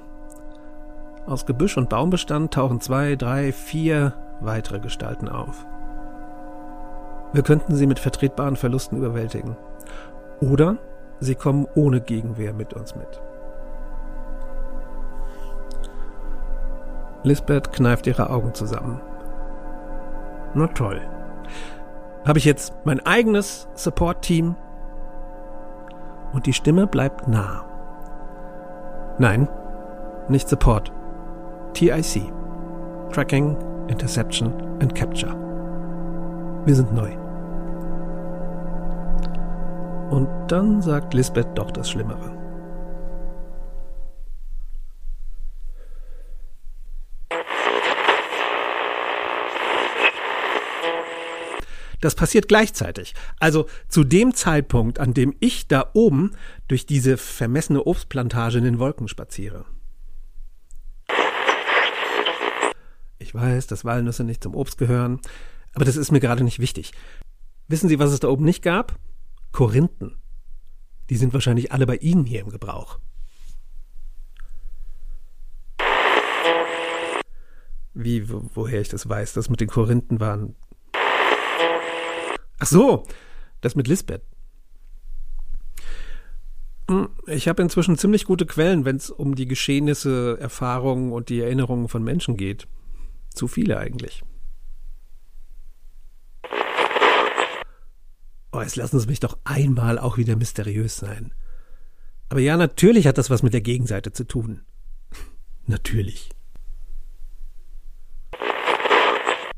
Aus 1.26 1.46
Gebüsch 1.46 1.76
und 1.76 1.88
Baumbestand 1.88 2.54
tauchen 2.54 2.80
zwei, 2.80 3.16
drei, 3.16 3.52
vier 3.52 4.14
weitere 4.40 4.78
Gestalten 4.78 5.28
auf. 5.28 5.66
Wir 7.32 7.42
könnten 7.42 7.74
sie 7.74 7.86
mit 7.86 7.98
vertretbaren 7.98 8.54
Verlusten 8.54 8.96
überwältigen. 8.96 9.56
Oder 10.40 10.78
sie 11.18 11.34
kommen 11.34 11.66
ohne 11.74 12.00
Gegenwehr 12.00 12.52
mit 12.52 12.72
uns 12.74 12.94
mit. 12.94 13.20
Lisbeth 17.24 17.72
kneift 17.72 18.06
ihre 18.06 18.30
Augen 18.30 18.54
zusammen. 18.54 19.00
Na 20.54 20.68
toll. 20.68 21.00
Habe 22.26 22.40
ich 22.40 22.44
jetzt 22.44 22.74
mein 22.84 22.98
eigenes 23.06 23.68
Support-Team? 23.74 24.56
Und 26.32 26.46
die 26.46 26.52
Stimme 26.52 26.88
bleibt 26.88 27.28
nah. 27.28 27.64
Nein, 29.18 29.48
nicht 30.28 30.48
Support. 30.48 30.92
TIC. 31.72 32.32
Tracking, 33.12 33.56
Interception 33.86 34.52
and 34.80 34.92
Capture. 34.92 35.34
Wir 36.64 36.74
sind 36.74 36.92
neu. 36.92 37.12
Und 40.10 40.28
dann 40.48 40.82
sagt 40.82 41.14
Lisbeth 41.14 41.46
doch 41.54 41.70
das 41.70 41.88
Schlimmere. 41.88 42.35
Das 52.06 52.14
passiert 52.14 52.46
gleichzeitig. 52.46 53.16
Also 53.40 53.66
zu 53.88 54.04
dem 54.04 54.32
Zeitpunkt, 54.32 55.00
an 55.00 55.12
dem 55.12 55.34
ich 55.40 55.66
da 55.66 55.90
oben 55.92 56.36
durch 56.68 56.86
diese 56.86 57.16
vermessene 57.16 57.82
Obstplantage 57.82 58.58
in 58.58 58.62
den 58.62 58.78
Wolken 58.78 59.08
spaziere. 59.08 59.64
Ich 63.18 63.34
weiß, 63.34 63.66
dass 63.66 63.84
Walnüsse 63.84 64.22
nicht 64.22 64.44
zum 64.44 64.54
Obst 64.54 64.78
gehören, 64.78 65.20
aber 65.74 65.84
das 65.84 65.96
ist 65.96 66.12
mir 66.12 66.20
gerade 66.20 66.44
nicht 66.44 66.60
wichtig. 66.60 66.92
Wissen 67.66 67.88
Sie, 67.88 67.98
was 67.98 68.12
es 68.12 68.20
da 68.20 68.28
oben 68.28 68.44
nicht 68.44 68.62
gab? 68.62 69.00
Korinthen. 69.50 70.16
Die 71.10 71.16
sind 71.16 71.34
wahrscheinlich 71.34 71.72
alle 71.72 71.86
bei 71.86 71.96
Ihnen 71.96 72.24
hier 72.24 72.42
im 72.42 72.50
Gebrauch. 72.50 73.00
Wie, 77.94 78.30
wo, 78.30 78.48
woher 78.54 78.80
ich 78.80 78.90
das 78.90 79.08
weiß, 79.08 79.32
das 79.32 79.50
mit 79.50 79.60
den 79.60 79.68
Korinthen 79.68 80.20
waren 80.20 80.54
Ach 82.58 82.66
so, 82.66 83.04
das 83.60 83.74
mit 83.74 83.88
Lisbeth. 83.88 84.22
Hm, 86.88 87.08
ich 87.26 87.48
habe 87.48 87.62
inzwischen 87.62 87.98
ziemlich 87.98 88.24
gute 88.24 88.46
Quellen, 88.46 88.84
wenn 88.84 88.96
es 88.96 89.10
um 89.10 89.34
die 89.34 89.46
Geschehnisse, 89.46 90.38
Erfahrungen 90.40 91.12
und 91.12 91.28
die 91.28 91.40
Erinnerungen 91.40 91.88
von 91.88 92.02
Menschen 92.02 92.36
geht. 92.36 92.68
Zu 93.34 93.48
viele 93.48 93.78
eigentlich. 93.78 94.22
Oh, 98.52 98.62
jetzt 98.62 98.76
lassen 98.76 98.98
Sie 98.98 99.08
mich 99.08 99.20
doch 99.20 99.36
einmal 99.44 99.98
auch 99.98 100.16
wieder 100.16 100.36
mysteriös 100.36 100.96
sein. 100.96 101.34
Aber 102.28 102.40
ja, 102.40 102.56
natürlich 102.56 103.06
hat 103.06 103.18
das 103.18 103.28
was 103.28 103.42
mit 103.42 103.52
der 103.52 103.60
Gegenseite 103.60 104.12
zu 104.12 104.24
tun. 104.24 104.62
natürlich. 105.66 106.30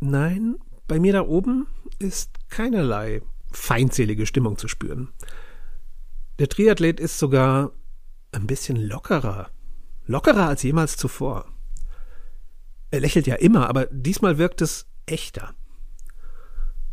Nein, 0.01 0.57
bei 0.89 0.99
mir 0.99 1.13
da 1.13 1.23
oben 1.23 1.67
ist 1.99 2.31
keinerlei 2.49 3.23
feindselige 3.53 4.27
Stimmung 4.27 4.59
zu 4.59 4.67
spüren. 4.67 5.11
Der 6.39 6.49
Triathlet 6.49 6.99
ist 6.99 7.19
sogar 7.19 7.73
ein 8.33 8.47
bisschen 8.47 8.77
lockerer. 8.77 9.51
Lockerer 10.07 10.49
als 10.49 10.63
jemals 10.63 10.97
zuvor. 10.97 11.53
Er 12.91 13.01
lächelt 13.01 13.27
ja 13.27 13.35
immer, 13.35 13.69
aber 13.69 13.87
diesmal 13.87 14.39
wirkt 14.39 14.63
es 14.63 14.87
echter. 15.07 15.55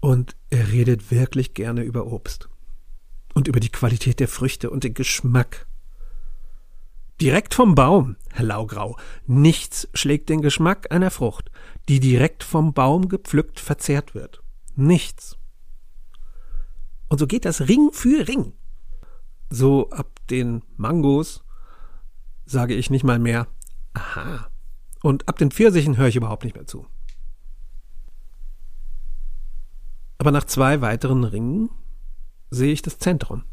Und 0.01 0.35
er 0.49 0.71
redet 0.71 1.11
wirklich 1.11 1.53
gerne 1.53 1.83
über 1.83 2.05
Obst. 2.07 2.49
Und 3.33 3.47
über 3.47 3.59
die 3.59 3.71
Qualität 3.71 4.19
der 4.19 4.27
Früchte 4.27 4.69
und 4.69 4.83
den 4.83 4.93
Geschmack. 4.93 5.67
Direkt 7.21 7.53
vom 7.53 7.75
Baum, 7.75 8.17
Herr 8.31 8.45
Laugrau. 8.45 8.97
Nichts 9.25 9.87
schlägt 9.93 10.29
den 10.29 10.41
Geschmack 10.41 10.91
einer 10.91 11.11
Frucht, 11.11 11.49
die 11.87 11.99
direkt 11.99 12.43
vom 12.43 12.73
Baum 12.73 13.07
gepflückt 13.07 13.59
verzehrt 13.59 14.15
wird. 14.15 14.43
Nichts. 14.75 15.37
Und 17.07 17.19
so 17.19 17.27
geht 17.27 17.45
das 17.45 17.67
Ring 17.69 17.91
für 17.93 18.27
Ring. 18.27 18.53
So 19.49 19.89
ab 19.91 20.19
den 20.29 20.63
Mangos 20.75 21.43
sage 22.45 22.73
ich 22.73 22.89
nicht 22.89 23.03
mal 23.03 23.19
mehr, 23.19 23.47
aha. 23.93 24.49
Und 25.01 25.29
ab 25.29 25.37
den 25.37 25.51
Pfirsichen 25.51 25.97
höre 25.97 26.07
ich 26.07 26.15
überhaupt 26.15 26.43
nicht 26.43 26.55
mehr 26.55 26.67
zu. 26.67 26.85
Aber 30.17 30.31
nach 30.31 30.45
zwei 30.45 30.81
weiteren 30.81 31.23
Ringen 31.23 31.69
sehe 32.49 32.73
ich 32.73 32.81
das 32.81 32.99
Zentrum. 32.99 33.43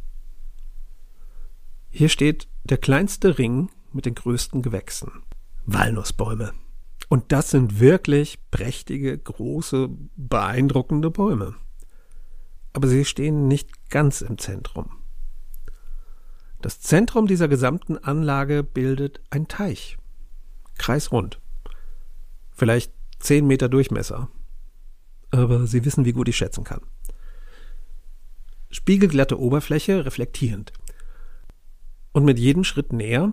Hier 1.94 2.08
steht 2.08 2.48
der 2.64 2.78
kleinste 2.78 3.36
Ring 3.36 3.70
mit 3.92 4.06
den 4.06 4.14
größten 4.14 4.62
Gewächsen. 4.62 5.22
Walnussbäume. 5.66 6.52
Und 7.10 7.32
das 7.32 7.50
sind 7.50 7.80
wirklich 7.80 8.38
prächtige, 8.50 9.16
große, 9.18 9.90
beeindruckende 10.16 11.10
Bäume. 11.10 11.54
Aber 12.72 12.88
sie 12.88 13.04
stehen 13.04 13.46
nicht 13.46 13.90
ganz 13.90 14.22
im 14.22 14.38
Zentrum. 14.38 15.02
Das 16.62 16.80
Zentrum 16.80 17.26
dieser 17.26 17.48
gesamten 17.48 17.98
Anlage 17.98 18.62
bildet 18.62 19.20
ein 19.28 19.46
Teich. 19.46 19.98
Kreisrund. 20.78 21.40
Vielleicht 22.52 22.90
zehn 23.18 23.46
Meter 23.46 23.68
Durchmesser. 23.68 24.30
Aber 25.30 25.66
Sie 25.66 25.84
wissen, 25.84 26.06
wie 26.06 26.12
gut 26.12 26.28
ich 26.28 26.38
schätzen 26.38 26.64
kann. 26.64 26.80
Spiegelglatte 28.70 29.38
Oberfläche, 29.38 30.06
reflektierend. 30.06 30.72
Und 32.12 32.24
mit 32.24 32.38
jedem 32.38 32.64
Schritt 32.64 32.92
näher 32.92 33.32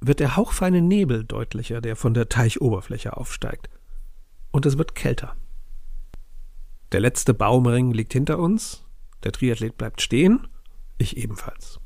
wird 0.00 0.20
der 0.20 0.36
hauchfeine 0.36 0.80
Nebel 0.80 1.24
deutlicher, 1.24 1.80
der 1.80 1.96
von 1.96 2.14
der 2.14 2.28
Teichoberfläche 2.28 3.16
aufsteigt. 3.16 3.68
Und 4.50 4.66
es 4.66 4.78
wird 4.78 4.94
kälter. 4.94 5.36
Der 6.92 7.00
letzte 7.00 7.34
Baumring 7.34 7.92
liegt 7.92 8.12
hinter 8.12 8.38
uns, 8.38 8.84
der 9.24 9.32
Triathlet 9.32 9.76
bleibt 9.76 10.00
stehen, 10.00 10.46
ich 10.98 11.16
ebenfalls. 11.16 11.80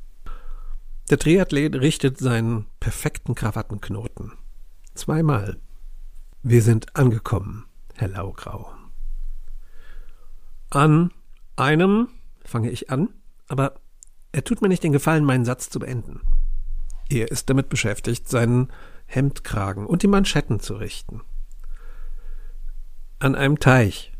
Der 1.09 1.17
Triathlet 1.17 1.75
richtet 1.75 2.19
seinen 2.19 2.67
perfekten 2.79 3.33
Krawattenknoten. 3.33 4.33
Zweimal. 4.93 5.57
Wir 6.43 6.61
sind 6.61 6.95
angekommen, 6.95 7.65
Herr 7.95 8.09
Laugrau. 8.09 8.71
An 10.69 11.11
einem 11.55 12.09
fange 12.45 12.69
ich 12.69 12.91
an, 12.91 13.09
aber 13.47 13.79
er 14.31 14.43
tut 14.43 14.61
mir 14.61 14.67
nicht 14.67 14.83
den 14.83 14.91
Gefallen, 14.91 15.25
meinen 15.25 15.45
Satz 15.45 15.69
zu 15.69 15.79
beenden. 15.79 16.21
Er 17.09 17.31
ist 17.31 17.49
damit 17.49 17.69
beschäftigt, 17.69 18.29
seinen 18.29 18.71
Hemdkragen 19.07 19.87
und 19.87 20.03
die 20.03 20.07
Manschetten 20.07 20.59
zu 20.59 20.75
richten. 20.75 21.21
An 23.17 23.35
einem 23.35 23.59
Teich, 23.59 24.13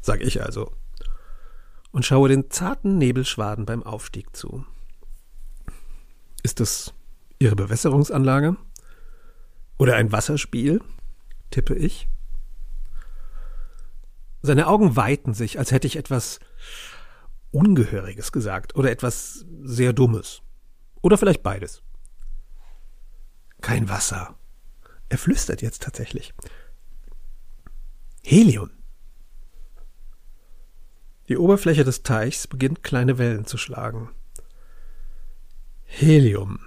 sag 0.00 0.22
ich 0.22 0.42
also, 0.42 0.72
und 1.92 2.04
schaue 2.04 2.28
den 2.28 2.50
zarten 2.50 2.96
Nebelschwaden 2.98 3.66
beim 3.66 3.82
Aufstieg 3.82 4.34
zu. 4.34 4.64
Ist 6.42 6.60
es 6.60 6.94
Ihre 7.38 7.56
Bewässerungsanlage? 7.56 8.56
Oder 9.78 9.96
ein 9.96 10.10
Wasserspiel? 10.10 10.80
tippe 11.50 11.74
ich. 11.74 12.08
Seine 14.42 14.66
Augen 14.66 14.96
weiten 14.96 15.34
sich, 15.34 15.58
als 15.58 15.72
hätte 15.72 15.86
ich 15.86 15.96
etwas 15.96 16.40
Ungehöriges 17.50 18.32
gesagt 18.32 18.76
oder 18.76 18.90
etwas 18.90 19.46
sehr 19.62 19.92
Dummes. 19.92 20.42
Oder 21.00 21.16
vielleicht 21.16 21.42
beides. 21.42 21.82
Kein 23.60 23.88
Wasser. 23.88 24.36
Er 25.08 25.18
flüstert 25.18 25.62
jetzt 25.62 25.82
tatsächlich. 25.82 26.34
Helium. 28.22 28.70
Die 31.28 31.36
Oberfläche 31.36 31.84
des 31.84 32.02
Teichs 32.02 32.46
beginnt 32.46 32.82
kleine 32.82 33.18
Wellen 33.18 33.46
zu 33.46 33.58
schlagen. 33.58 34.10
Helium. 35.84 36.60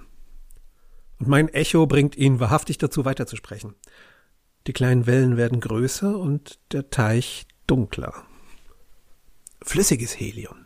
Und 1.18 1.28
mein 1.28 1.48
Echo 1.48 1.86
bringt 1.86 2.16
ihn 2.16 2.40
wahrhaftig 2.40 2.78
dazu, 2.78 3.04
weiterzusprechen. 3.04 3.74
Die 4.66 4.72
kleinen 4.72 5.06
Wellen 5.06 5.36
werden 5.36 5.60
größer 5.60 6.18
und 6.18 6.58
der 6.72 6.90
Teich 6.90 7.46
dunkler. 7.66 8.12
Flüssiges 9.62 10.18
Helium. 10.18 10.61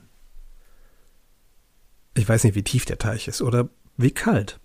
Ich 2.16 2.26
weiß 2.26 2.44
nicht, 2.44 2.54
wie 2.54 2.62
tief 2.62 2.86
der 2.86 2.96
Teich 2.96 3.28
ist 3.28 3.42
oder 3.42 3.68
wie 3.98 4.10
kalt. 4.10 4.58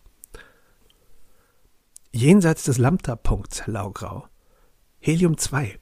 Jenseits 2.13 2.63
des 2.63 2.77
Lambda-Punkts, 2.77 3.67
Laugrau. 3.67 4.25
Helium 4.99 5.37
2. 5.37 5.77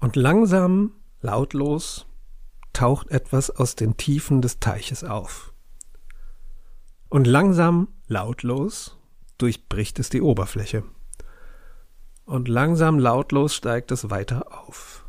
Und 0.00 0.16
langsam, 0.16 0.94
lautlos, 1.20 2.06
taucht 2.72 3.10
etwas 3.12 3.50
aus 3.50 3.76
den 3.76 3.96
Tiefen 3.96 4.42
des 4.42 4.58
Teiches 4.58 5.04
auf. 5.04 5.52
Und 7.08 7.28
langsam, 7.28 7.86
lautlos, 8.08 8.98
durchbricht 9.38 10.00
es 10.00 10.08
die 10.08 10.22
Oberfläche. 10.22 10.82
Und 12.24 12.48
langsam, 12.48 12.98
lautlos 12.98 13.54
steigt 13.54 13.92
es 13.92 14.10
weiter 14.10 14.66
auf. 14.66 15.04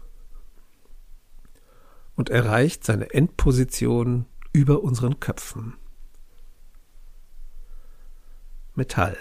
Und 2.16 2.30
erreicht 2.30 2.84
seine 2.84 3.12
Endposition 3.16 4.28
über 4.54 4.84
unseren 4.84 5.20
Köpfen. 5.20 5.76
Metall, 8.76 9.18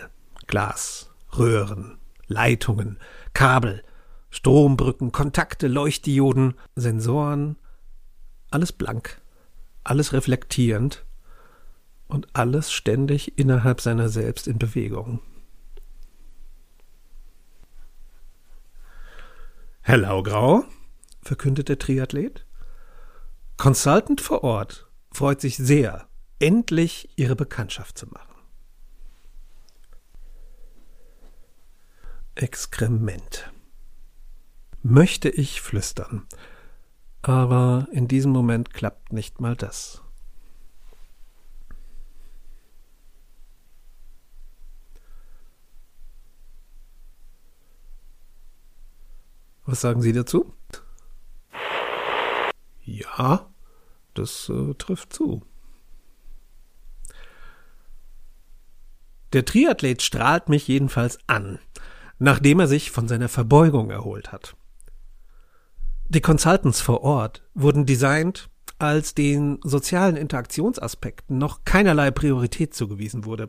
Glas, 0.47 1.11
Röhren, 1.37 1.99
Leitungen, 2.27 2.99
Kabel, 3.33 3.83
Strombrücken, 4.31 5.13
Kontakte, 5.13 5.69
Leuchtdioden, 5.69 6.55
Sensoren, 6.77 7.57
alles 8.51 8.73
blank, 8.73 9.21
alles 9.85 10.13
reflektierend 10.13 11.05
und 12.09 12.29
alles 12.35 12.73
ständig 12.73 13.39
innerhalb 13.39 13.81
seiner 13.81 14.09
selbst 14.09 14.47
in 14.47 14.59
Bewegung. 14.59 15.21
Herr 19.81 19.97
Laugrau, 19.97 20.65
verkündet 21.23 21.69
der 21.69 21.79
Triathlet, 21.79 22.47
Consultant 23.57 24.21
vor 24.21 24.45
Ort 24.45 24.89
freut 25.13 25.41
sich 25.41 25.57
sehr, 25.57 26.09
endlich 26.39 27.09
Ihre 27.17 27.37
Bekanntschaft 27.37 27.99
zu 27.99 28.07
machen. 28.09 28.35
Exkrement. 32.35 33.53
Möchte 34.83 35.29
ich 35.29 35.61
flüstern. 35.61 36.27
Aber 37.21 37.87
in 37.93 38.09
diesem 38.09 38.33
Moment 38.33 38.73
klappt 38.73 39.13
nicht 39.13 39.41
mal 39.41 39.55
das. 39.55 40.03
Was 49.65 49.81
sagen 49.81 50.03
Sie 50.03 50.13
dazu? 50.13 50.53
Ja, 52.83 53.52
das 54.15 54.49
äh, 54.49 54.75
trifft 54.75 55.13
zu. 55.13 55.43
Der 59.33 59.45
Triathlet 59.45 60.03
strahlt 60.03 60.49
mich 60.49 60.69
jedenfalls 60.69 61.19
an 61.27 61.59
nachdem 62.23 62.61
er 62.61 62.69
sich 62.69 62.93
von 62.93 63.09
seiner 63.09 63.29
Verbeugung 63.29 63.91
erholt 63.91 64.31
hat. 64.31 64.55
Die 66.09 66.21
Consultants 66.21 66.81
vor 66.81 67.03
Ort 67.03 67.43
wurden 67.53 67.85
designt, 67.85 68.49
als 68.79 69.15
den 69.15 69.59
sozialen 69.65 70.17
Interaktionsaspekten 70.17 71.37
noch 71.37 71.65
keinerlei 71.65 72.13
Priorität 72.13 72.75
zugewiesen 72.75 73.25
wurde. 73.25 73.49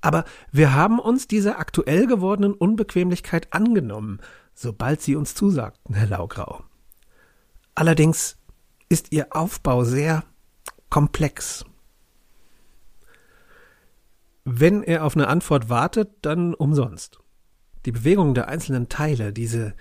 Aber 0.00 0.24
wir 0.50 0.74
haben 0.74 0.98
uns 0.98 1.28
dieser 1.28 1.60
aktuell 1.60 2.08
gewordenen 2.08 2.54
Unbequemlichkeit 2.54 3.52
angenommen, 3.52 4.18
sobald 4.52 5.00
sie 5.00 5.14
uns 5.14 5.36
zusagten, 5.36 5.94
Herr 5.94 6.08
Laugrau. 6.08 6.64
Allerdings 7.76 8.36
ist 8.92 9.12
Ihr 9.12 9.34
Aufbau 9.34 9.84
sehr 9.84 10.24
komplex. 10.90 11.64
Wenn 14.44 14.82
er 14.82 15.04
auf 15.04 15.16
eine 15.16 15.28
Antwort 15.28 15.68
wartet, 15.68 16.10
dann 16.22 16.54
umsonst 16.54 17.18
die 17.84 17.92
Bewegung 17.92 18.34
der 18.34 18.48
einzelnen 18.48 18.88
Teile, 18.88 19.32
diese, 19.32 19.74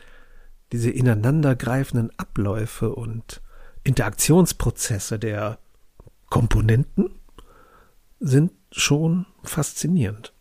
diese 0.72 0.90
ineinandergreifenden 0.90 2.12
Abläufe 2.18 2.96
und 2.96 3.42
Interaktionsprozesse 3.84 5.20
der 5.20 5.60
Komponenten 6.30 7.20
sind 8.20 8.52
schon 8.72 9.26
faszinierend. 9.44 10.34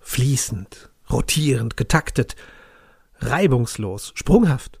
Fließend, 0.00 0.90
rotierend, 1.10 1.76
getaktet, 1.76 2.36
reibungslos, 3.18 4.12
sprunghaft, 4.14 4.80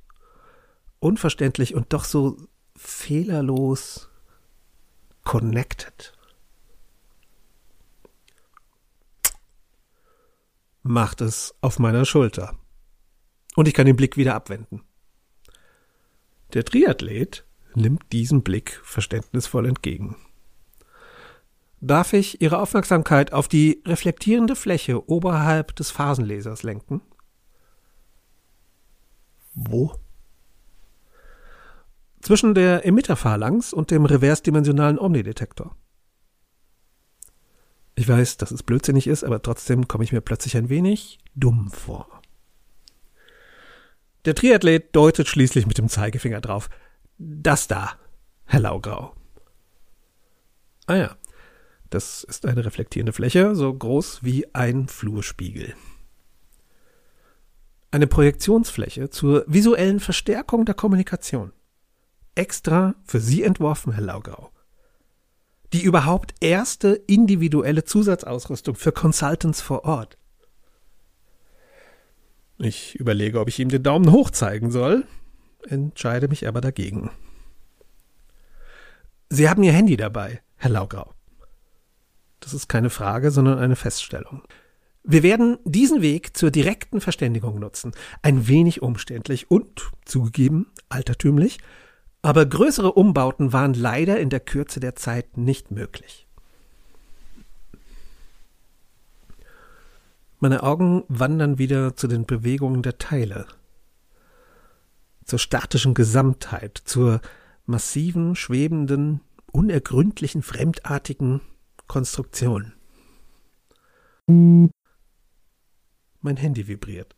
unverständlich 1.00 1.74
und 1.74 1.92
doch 1.92 2.04
so 2.04 2.36
fehlerlos 2.76 4.08
connected. 5.24 6.16
macht 10.86 11.20
es 11.20 11.54
auf 11.60 11.78
meiner 11.78 12.04
Schulter. 12.04 12.56
Und 13.54 13.68
ich 13.68 13.74
kann 13.74 13.86
den 13.86 13.96
Blick 13.96 14.16
wieder 14.16 14.34
abwenden. 14.34 14.82
Der 16.52 16.64
Triathlet 16.64 17.44
nimmt 17.74 18.12
diesen 18.12 18.42
Blick 18.42 18.80
verständnisvoll 18.84 19.66
entgegen. 19.66 20.16
Darf 21.80 22.12
ich 22.12 22.40
Ihre 22.40 22.58
Aufmerksamkeit 22.58 23.32
auf 23.32 23.48
die 23.48 23.82
reflektierende 23.84 24.56
Fläche 24.56 25.08
oberhalb 25.10 25.76
des 25.76 25.90
Phasenlesers 25.90 26.62
lenken? 26.62 27.02
Wo? 29.54 29.94
Zwischen 32.26 32.54
der 32.54 32.84
Emitterphalanx 32.84 33.72
und 33.72 33.92
dem 33.92 34.04
reversdimensionalen 34.04 34.98
Omnidetektor. 34.98 35.76
Ich 37.94 38.08
weiß, 38.08 38.36
dass 38.38 38.50
es 38.50 38.64
blödsinnig 38.64 39.06
ist, 39.06 39.22
aber 39.22 39.40
trotzdem 39.42 39.86
komme 39.86 40.02
ich 40.02 40.10
mir 40.10 40.22
plötzlich 40.22 40.56
ein 40.56 40.68
wenig 40.68 41.20
dumm 41.36 41.70
vor. 41.70 42.20
Der 44.24 44.34
Triathlet 44.34 44.96
deutet 44.96 45.28
schließlich 45.28 45.68
mit 45.68 45.78
dem 45.78 45.88
Zeigefinger 45.88 46.40
drauf. 46.40 46.68
Das 47.16 47.68
da, 47.68 47.92
Herr 48.44 48.58
Laugrau. 48.58 49.14
Ah 50.86 50.96
ja, 50.96 51.16
das 51.90 52.24
ist 52.24 52.44
eine 52.44 52.64
reflektierende 52.64 53.12
Fläche, 53.12 53.54
so 53.54 53.72
groß 53.72 54.24
wie 54.24 54.52
ein 54.52 54.88
Flurspiegel. 54.88 55.74
Eine 57.92 58.08
Projektionsfläche 58.08 59.10
zur 59.10 59.44
visuellen 59.46 60.00
Verstärkung 60.00 60.64
der 60.64 60.74
Kommunikation. 60.74 61.52
Extra 62.36 62.94
für 63.04 63.18
Sie 63.18 63.42
entworfen, 63.42 63.92
Herr 63.92 64.04
Laugrau 64.04 64.52
die 65.72 65.82
überhaupt 65.82 66.34
erste 66.40 66.94
individuelle 67.06 67.84
Zusatzausrüstung 67.84 68.74
für 68.74 68.92
Consultants 68.92 69.60
vor 69.60 69.84
Ort. 69.84 70.16
Ich 72.58 72.94
überlege, 72.94 73.40
ob 73.40 73.48
ich 73.48 73.58
ihm 73.58 73.68
den 73.68 73.82
Daumen 73.82 74.10
hoch 74.10 74.30
zeigen 74.30 74.70
soll, 74.70 75.04
entscheide 75.68 76.28
mich 76.28 76.48
aber 76.48 76.60
dagegen. 76.60 77.10
Sie 79.28 79.50
haben 79.50 79.62
Ihr 79.62 79.72
Handy 79.72 79.96
dabei, 79.96 80.40
Herr 80.56 80.70
Laugrau. 80.70 81.12
Das 82.40 82.54
ist 82.54 82.68
keine 82.68 82.90
Frage, 82.90 83.30
sondern 83.30 83.58
eine 83.58 83.76
Feststellung. 83.76 84.44
Wir 85.02 85.22
werden 85.22 85.58
diesen 85.64 86.00
Weg 86.00 86.36
zur 86.36 86.50
direkten 86.50 87.00
Verständigung 87.00 87.58
nutzen. 87.58 87.92
Ein 88.22 88.48
wenig 88.48 88.82
umständlich 88.82 89.50
und, 89.50 89.90
zugegeben, 90.04 90.72
altertümlich, 90.88 91.58
aber 92.26 92.44
größere 92.44 92.90
Umbauten 92.90 93.52
waren 93.52 93.72
leider 93.72 94.18
in 94.18 94.30
der 94.30 94.40
Kürze 94.40 94.80
der 94.80 94.96
Zeit 94.96 95.36
nicht 95.36 95.70
möglich. 95.70 96.26
Meine 100.40 100.64
Augen 100.64 101.04
wandern 101.06 101.58
wieder 101.58 101.94
zu 101.94 102.08
den 102.08 102.26
Bewegungen 102.26 102.82
der 102.82 102.98
Teile, 102.98 103.46
zur 105.24 105.38
statischen 105.38 105.94
Gesamtheit, 105.94 106.82
zur 106.84 107.20
massiven, 107.64 108.34
schwebenden, 108.34 109.20
unergründlichen, 109.52 110.42
fremdartigen 110.42 111.42
Konstruktion. 111.86 112.72
Mein 114.26 114.72
Handy 116.36 116.66
vibriert. 116.66 117.14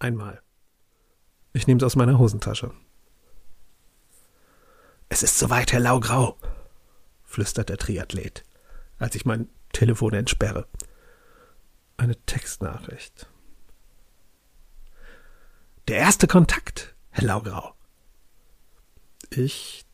Einmal. 0.00 0.42
Ich 1.52 1.68
nehme 1.68 1.78
es 1.78 1.84
aus 1.84 1.94
meiner 1.94 2.18
Hosentasche. 2.18 2.72
Es 5.12 5.22
ist 5.22 5.38
soweit, 5.38 5.74
Herr 5.74 5.80
Laugrau, 5.80 6.38
flüstert 7.22 7.68
der 7.68 7.76
Triathlet, 7.76 8.44
als 8.96 9.14
ich 9.14 9.26
mein 9.26 9.50
Telefon 9.74 10.14
entsperre. 10.14 10.66
Eine 11.98 12.16
Textnachricht. 12.24 13.28
Der 15.86 15.98
erste 15.98 16.26
Kontakt, 16.26 16.94
Herr 17.10 17.24
Laugrau. 17.24 17.74
Ich 19.28 19.84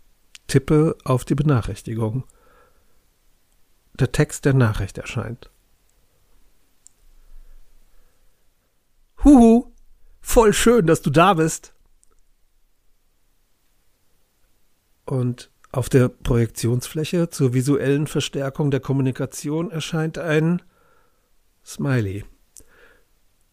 tippe 0.47 0.97
auf 1.03 1.25
die 1.25 1.35
Benachrichtigung. 1.35 2.23
Der 3.95 4.13
Text 4.13 4.45
der 4.45 4.55
Nachricht 4.55 4.99
erscheint. 4.99 5.51
Huhu, 9.25 9.73
voll 10.21 10.53
schön, 10.53 10.87
dass 10.87 11.03
du 11.03 11.11
da 11.11 11.35
bist. 11.35 11.75
Und 15.09 15.51
auf 15.73 15.89
der 15.89 16.11
Projektionsfläche 16.11 17.31
zur 17.31 17.55
visuellen 17.55 18.07
Verstärkung 18.07 18.71
der 18.71 18.81
Kommunikation 18.81 19.71
erscheint 19.71 20.19
ein 20.19 20.61
Smiley. 21.65 22.27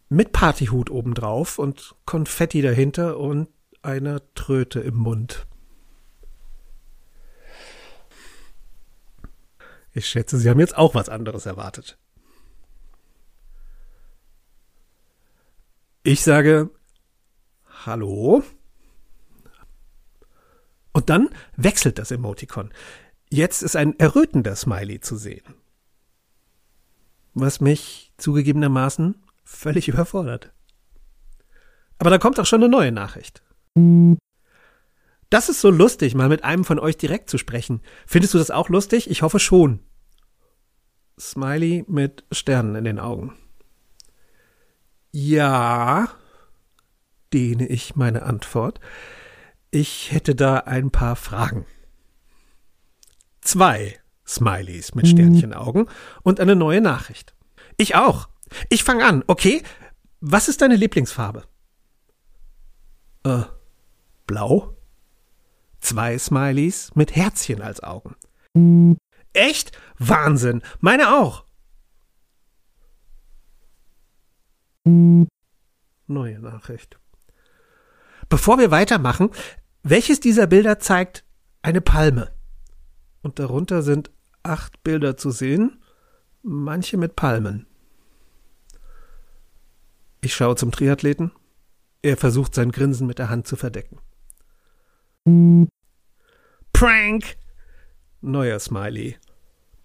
Mit 0.09 0.33
Partyhut 0.33 0.89
obendrauf 0.89 1.57
und 1.57 1.95
Konfetti 2.05 2.61
dahinter 2.61 3.17
und 3.17 3.47
einer 3.81 4.19
Tröte 4.33 4.81
im 4.81 4.95
Mund. 4.95 5.47
Ich 9.93 10.09
schätze, 10.09 10.37
Sie 10.37 10.49
haben 10.49 10.59
jetzt 10.59 10.75
auch 10.75 10.93
was 10.93 11.07
anderes 11.07 11.45
erwartet. 11.45 11.97
Ich 16.03 16.21
sage 16.21 16.69
Hallo. 17.85 18.43
Und 20.95 21.09
dann 21.09 21.27
wechselt 21.57 21.99
das 21.99 22.09
Emoticon. 22.09 22.73
Jetzt 23.29 23.63
ist 23.63 23.75
ein 23.75 23.99
errötender 23.99 24.55
Smiley 24.55 25.01
zu 25.01 25.17
sehen. 25.17 25.43
Was 27.33 27.59
mich 27.59 28.13
zugegebenermaßen 28.15 29.21
völlig 29.43 29.87
überfordert. 29.89 30.53
Aber 31.97 32.09
da 32.11 32.17
kommt 32.17 32.39
auch 32.39 32.45
schon 32.45 32.63
eine 32.63 32.71
neue 32.71 32.93
Nachricht. 32.93 33.43
Das 35.29 35.49
ist 35.49 35.59
so 35.59 35.69
lustig, 35.69 36.15
mal 36.15 36.29
mit 36.29 36.45
einem 36.45 36.63
von 36.63 36.79
euch 36.79 36.95
direkt 36.95 37.29
zu 37.29 37.37
sprechen. 37.37 37.81
Findest 38.07 38.33
du 38.33 38.37
das 38.37 38.49
auch 38.49 38.69
lustig? 38.69 39.09
Ich 39.09 39.21
hoffe 39.21 39.39
schon. 39.39 39.81
Smiley 41.19 41.83
mit 41.89 42.23
Sternen 42.31 42.75
in 42.75 42.85
den 42.85 42.99
Augen. 42.99 43.35
Ja, 45.11 46.07
dehne 47.33 47.67
ich 47.67 47.97
meine 47.97 48.23
Antwort. 48.23 48.79
Ich 49.71 50.11
hätte 50.11 50.35
da 50.35 50.57
ein 50.59 50.91
paar 50.91 51.15
Fragen. 51.15 51.65
Zwei 53.41 53.99
Smileys 54.25 54.95
mit 54.95 55.07
Sternchenaugen 55.07 55.89
und 56.23 56.39
eine 56.39 56.55
neue 56.55 56.81
Nachricht. 56.81 57.35
Ich 57.77 57.95
auch. 57.95 58.29
Ich 58.69 58.83
fange 58.83 59.05
an, 59.05 59.23
okay? 59.27 59.61
Was 60.21 60.47
ist 60.47 60.61
deine 60.61 60.75
Lieblingsfarbe? 60.75 61.43
Äh, 63.23 63.43
blau? 64.25 64.75
Zwei 65.79 66.17
Smileys 66.17 66.91
mit 66.95 67.15
Herzchen 67.15 67.61
als 67.61 67.83
Augen. 67.83 68.15
Echt? 69.33 69.77
Wahnsinn. 69.99 70.63
Meine 70.79 71.13
auch. 71.15 71.45
Neue 76.07 76.39
Nachricht. 76.39 76.99
Bevor 78.35 78.59
wir 78.59 78.69
weitermachen, 78.69 79.29
welches 79.83 80.19
dieser 80.19 80.45
Bilder 80.45 80.77
zeigt 80.77 81.23
eine 81.61 81.79
Palme? 81.79 82.33
Und 83.21 83.39
darunter 83.39 83.81
sind 83.81 84.11
acht 84.43 84.83
Bilder 84.83 85.15
zu 85.15 85.31
sehen, 85.31 85.81
manche 86.43 86.97
mit 86.97 87.15
Palmen. 87.15 87.65
Ich 90.19 90.35
schaue 90.35 90.57
zum 90.57 90.73
Triathleten. 90.73 91.31
Er 92.01 92.17
versucht 92.17 92.55
sein 92.55 92.73
Grinsen 92.73 93.07
mit 93.07 93.19
der 93.19 93.29
Hand 93.29 93.47
zu 93.47 93.55
verdecken. 93.55 93.99
Prank! 96.73 97.37
Neuer 98.19 98.59
Smiley. 98.59 99.15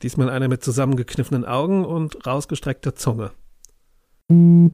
Diesmal 0.03 0.29
einer 0.29 0.49
mit 0.49 0.65
zusammengekniffenen 0.65 1.45
Augen 1.45 1.85
und 1.85 2.27
rausgestreckter 2.27 2.97
Zunge. 2.97 3.31
Ha 4.29 4.73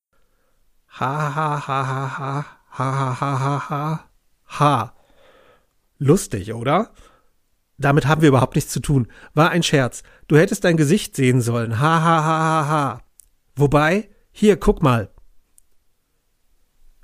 ha 0.98 1.68
ha 1.68 1.86
ha 1.86 2.18
ha 2.18 2.55
ha 2.78 2.98
ha 2.98 3.20
ha 3.20 3.40
ha 3.40 3.70
ha 3.70 4.10
ha. 4.46 4.94
Lustig, 5.98 6.52
oder? 6.52 6.92
Damit 7.78 8.06
haben 8.06 8.22
wir 8.22 8.28
überhaupt 8.28 8.54
nichts 8.54 8.72
zu 8.72 8.80
tun. 8.80 9.08
War 9.34 9.50
ein 9.50 9.62
Scherz. 9.62 10.02
Du 10.28 10.36
hättest 10.36 10.64
dein 10.64 10.76
Gesicht 10.76 11.14
sehen 11.16 11.40
sollen. 11.40 11.78
Ha 11.78 12.02
ha 12.02 12.24
ha 12.24 12.38
ha 12.38 12.68
ha. 12.68 13.02
Wobei, 13.54 14.10
hier, 14.32 14.56
guck 14.56 14.82
mal. 14.82 15.10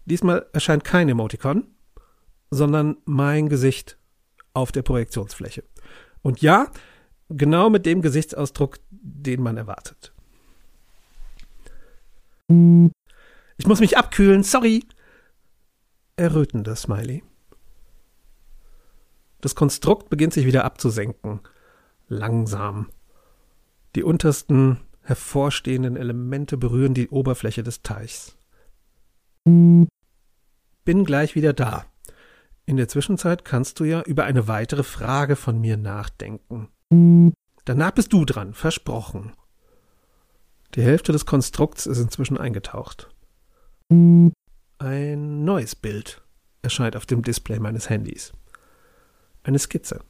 Diesmal 0.04 0.46
erscheint 0.52 0.84
kein 0.84 1.08
Emoticon, 1.08 1.66
sondern 2.50 2.96
mein 3.04 3.48
Gesicht 3.48 3.98
auf 4.52 4.72
der 4.72 4.82
Projektionsfläche. 4.82 5.64
Und 6.22 6.42
ja, 6.42 6.66
genau 7.28 7.70
mit 7.70 7.86
dem 7.86 8.02
Gesichtsausdruck, 8.02 8.78
den 8.90 9.42
man 9.42 9.56
erwartet. 9.56 10.12
Ich 13.56 13.66
muss 13.66 13.80
mich 13.80 13.96
abkühlen, 13.96 14.42
sorry. 14.42 14.84
Errötender 16.16 16.76
Smiley. 16.76 17.22
Das 19.40 19.54
Konstrukt 19.54 20.10
beginnt 20.10 20.34
sich 20.34 20.46
wieder 20.46 20.64
abzusenken. 20.64 21.40
Langsam. 22.08 22.90
Die 23.96 24.02
untersten 24.02 24.80
hervorstehenden 25.00 25.96
Elemente 25.96 26.56
berühren 26.56 26.94
die 26.94 27.08
Oberfläche 27.08 27.62
des 27.62 27.82
Teichs. 27.82 28.36
Bin 29.44 29.88
gleich 30.84 31.34
wieder 31.34 31.52
da. 31.52 31.86
In 32.66 32.76
der 32.76 32.88
Zwischenzeit 32.88 33.44
kannst 33.44 33.80
du 33.80 33.84
ja 33.84 34.02
über 34.02 34.24
eine 34.24 34.46
weitere 34.46 34.84
Frage 34.84 35.34
von 35.34 35.60
mir 35.60 35.76
nachdenken. 35.76 36.68
Danach 37.64 37.90
bist 37.92 38.12
du 38.12 38.24
dran, 38.24 38.54
versprochen. 38.54 39.32
Die 40.74 40.82
Hälfte 40.82 41.12
des 41.12 41.26
Konstrukts 41.26 41.86
ist 41.86 41.98
inzwischen 41.98 42.38
eingetaucht. 42.38 43.08
Ein 44.82 45.44
neues 45.44 45.76
Bild 45.76 46.22
erscheint 46.62 46.96
auf 46.96 47.06
dem 47.06 47.22
Display 47.22 47.60
meines 47.60 47.88
Handys 47.88 48.32
eine 49.44 49.60
Skizze. 49.60 50.00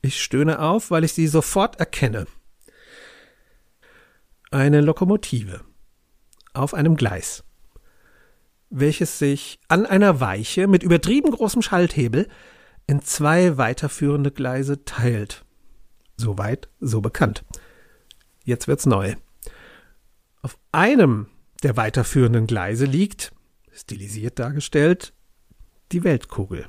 Ich 0.00 0.22
stöhne 0.22 0.58
auf, 0.58 0.90
weil 0.90 1.04
ich 1.04 1.12
sie 1.12 1.26
sofort 1.26 1.78
erkenne. 1.78 2.26
Eine 4.50 4.80
Lokomotive 4.80 5.60
auf 6.54 6.72
einem 6.72 6.96
Gleis, 6.96 7.44
welches 8.70 9.18
sich 9.18 9.60
an 9.68 9.84
einer 9.84 10.18
Weiche 10.18 10.66
mit 10.66 10.82
übertrieben 10.82 11.30
großem 11.30 11.60
Schalthebel 11.60 12.28
in 12.86 13.02
zwei 13.02 13.58
weiterführende 13.58 14.30
Gleise 14.30 14.86
teilt. 14.86 15.44
Soweit, 16.16 16.70
so 16.80 17.02
bekannt. 17.02 17.44
Jetzt 18.44 18.66
wird's 18.66 18.86
neu. 18.86 19.14
Auf 20.40 20.56
einem 20.72 21.26
der 21.62 21.76
weiterführenden 21.76 22.46
Gleise 22.46 22.84
liegt, 22.84 23.32
stilisiert 23.72 24.38
dargestellt, 24.38 25.12
die 25.92 26.04
Weltkugel. 26.04 26.66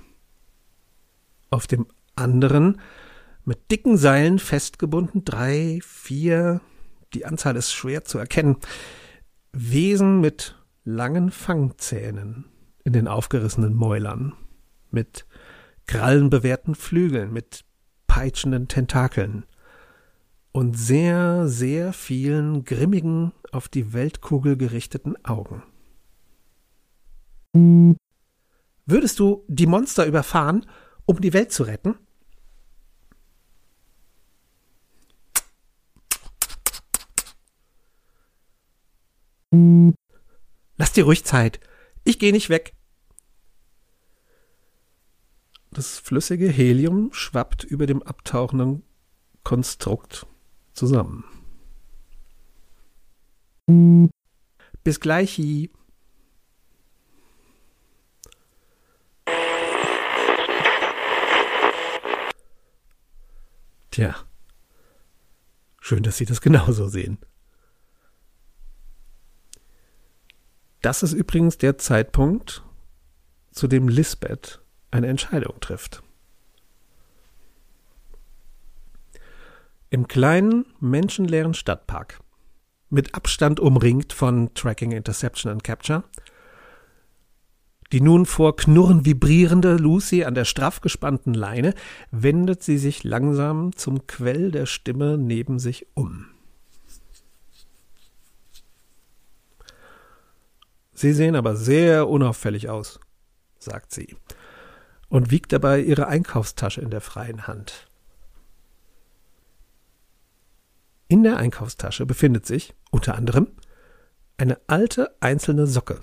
Auf 1.49 1.67
dem 1.67 1.87
anderen 2.15 2.81
mit 3.45 3.71
dicken 3.71 3.97
Seilen 3.97 4.39
festgebunden, 4.39 5.23
drei, 5.23 5.79
vier, 5.81 6.61
die 7.13 7.25
Anzahl 7.25 7.55
ist 7.55 7.71
schwer 7.71 8.03
zu 8.03 8.17
erkennen, 8.17 8.57
Wesen 9.53 10.19
mit 10.19 10.55
langen 10.83 11.31
Fangzähnen 11.31 12.45
in 12.83 12.93
den 12.93 13.07
aufgerissenen 13.07 13.73
Mäulern, 13.73 14.33
mit 14.91 15.25
krallenbewehrten 15.87 16.75
Flügeln, 16.75 17.31
mit 17.31 17.63
peitschenden 18.07 18.67
Tentakeln 18.67 19.45
und 20.57 20.73
sehr, 20.73 21.47
sehr 21.47 21.93
vielen 21.93 22.65
grimmigen, 22.65 23.31
auf 23.51 23.69
die 23.69 23.93
Weltkugel 23.93 24.57
gerichteten 24.57 25.15
Augen. 25.23 25.61
Würdest 28.87 29.19
du 29.19 29.45
die 29.47 29.67
Monster 29.67 30.07
überfahren 30.07 30.65
um 31.05 31.21
die 31.21 31.33
Welt 31.33 31.51
zu 31.51 31.61
retten? 31.61 31.93
Lass 40.77 40.91
dir 40.91 41.03
ruhig 41.03 41.23
Zeit. 41.23 41.59
Ich 42.03 42.17
gehe 42.17 42.31
nicht 42.31 42.49
weg. 42.49 42.73
Das 45.69 45.99
flüssige 45.99 46.49
Helium 46.49 47.13
schwappt 47.13 47.63
über 47.63 47.85
dem 47.85 48.01
abtauchenden 48.01 48.81
Konstrukt 49.43 50.25
zusammen. 50.77 51.23
Bis 54.83 54.99
gleich. 54.99 55.41
Tja. 63.91 64.15
Schön, 65.81 66.03
dass 66.03 66.17
Sie 66.17 66.25
das 66.25 66.41
genauso 66.41 66.87
sehen. 66.87 67.17
Das 70.81 71.03
ist 71.03 71.13
übrigens 71.13 71.57
der 71.57 71.77
Zeitpunkt, 71.77 72.63
zu 73.51 73.67
dem 73.67 73.89
Lisbeth 73.89 74.61
eine 74.91 75.07
Entscheidung 75.07 75.59
trifft. 75.59 76.03
Im 79.89 80.07
kleinen, 80.07 80.65
menschenleeren 80.79 81.53
Stadtpark, 81.53 82.19
mit 82.89 83.15
Abstand 83.15 83.59
umringt 83.59 84.11
von 84.11 84.53
Tracking, 84.53 84.91
Interception 84.91 85.51
und 85.51 85.63
Capture, 85.63 86.03
die 87.93 88.01
nun 88.01 88.25
vor 88.25 88.57
Knurren 88.57 89.05
vibrierende 89.05 89.77
Lucy 89.77 90.25
an 90.25 90.35
der 90.35 90.43
straff 90.43 90.81
gespannten 90.81 91.33
Leine 91.33 91.73
wendet 92.11 92.63
sie 92.63 92.77
sich 92.77 93.05
langsam 93.05 93.73
zum 93.75 94.07
Quell 94.07 94.51
der 94.51 94.65
Stimme 94.65 95.17
neben 95.17 95.57
sich 95.57 95.87
um. 95.93 96.25
Sie 100.93 101.13
sehen 101.13 101.35
aber 101.35 101.55
sehr 101.55 102.09
unauffällig 102.09 102.69
aus, 102.69 102.99
sagt 103.57 103.93
sie 103.93 104.17
und 105.07 105.31
wiegt 105.31 105.53
dabei 105.53 105.79
ihre 105.79 106.07
Einkaufstasche 106.07 106.81
in 106.81 106.89
der 106.89 107.01
freien 107.01 107.47
Hand. 107.47 107.87
In 111.09 111.23
der 111.23 111.37
Einkaufstasche 111.37 112.05
befindet 112.05 112.45
sich 112.45 112.75
unter 112.91 113.15
anderem 113.15 113.47
eine 114.37 114.59
alte 114.67 115.15
einzelne 115.21 115.65
Socke, 115.65 116.01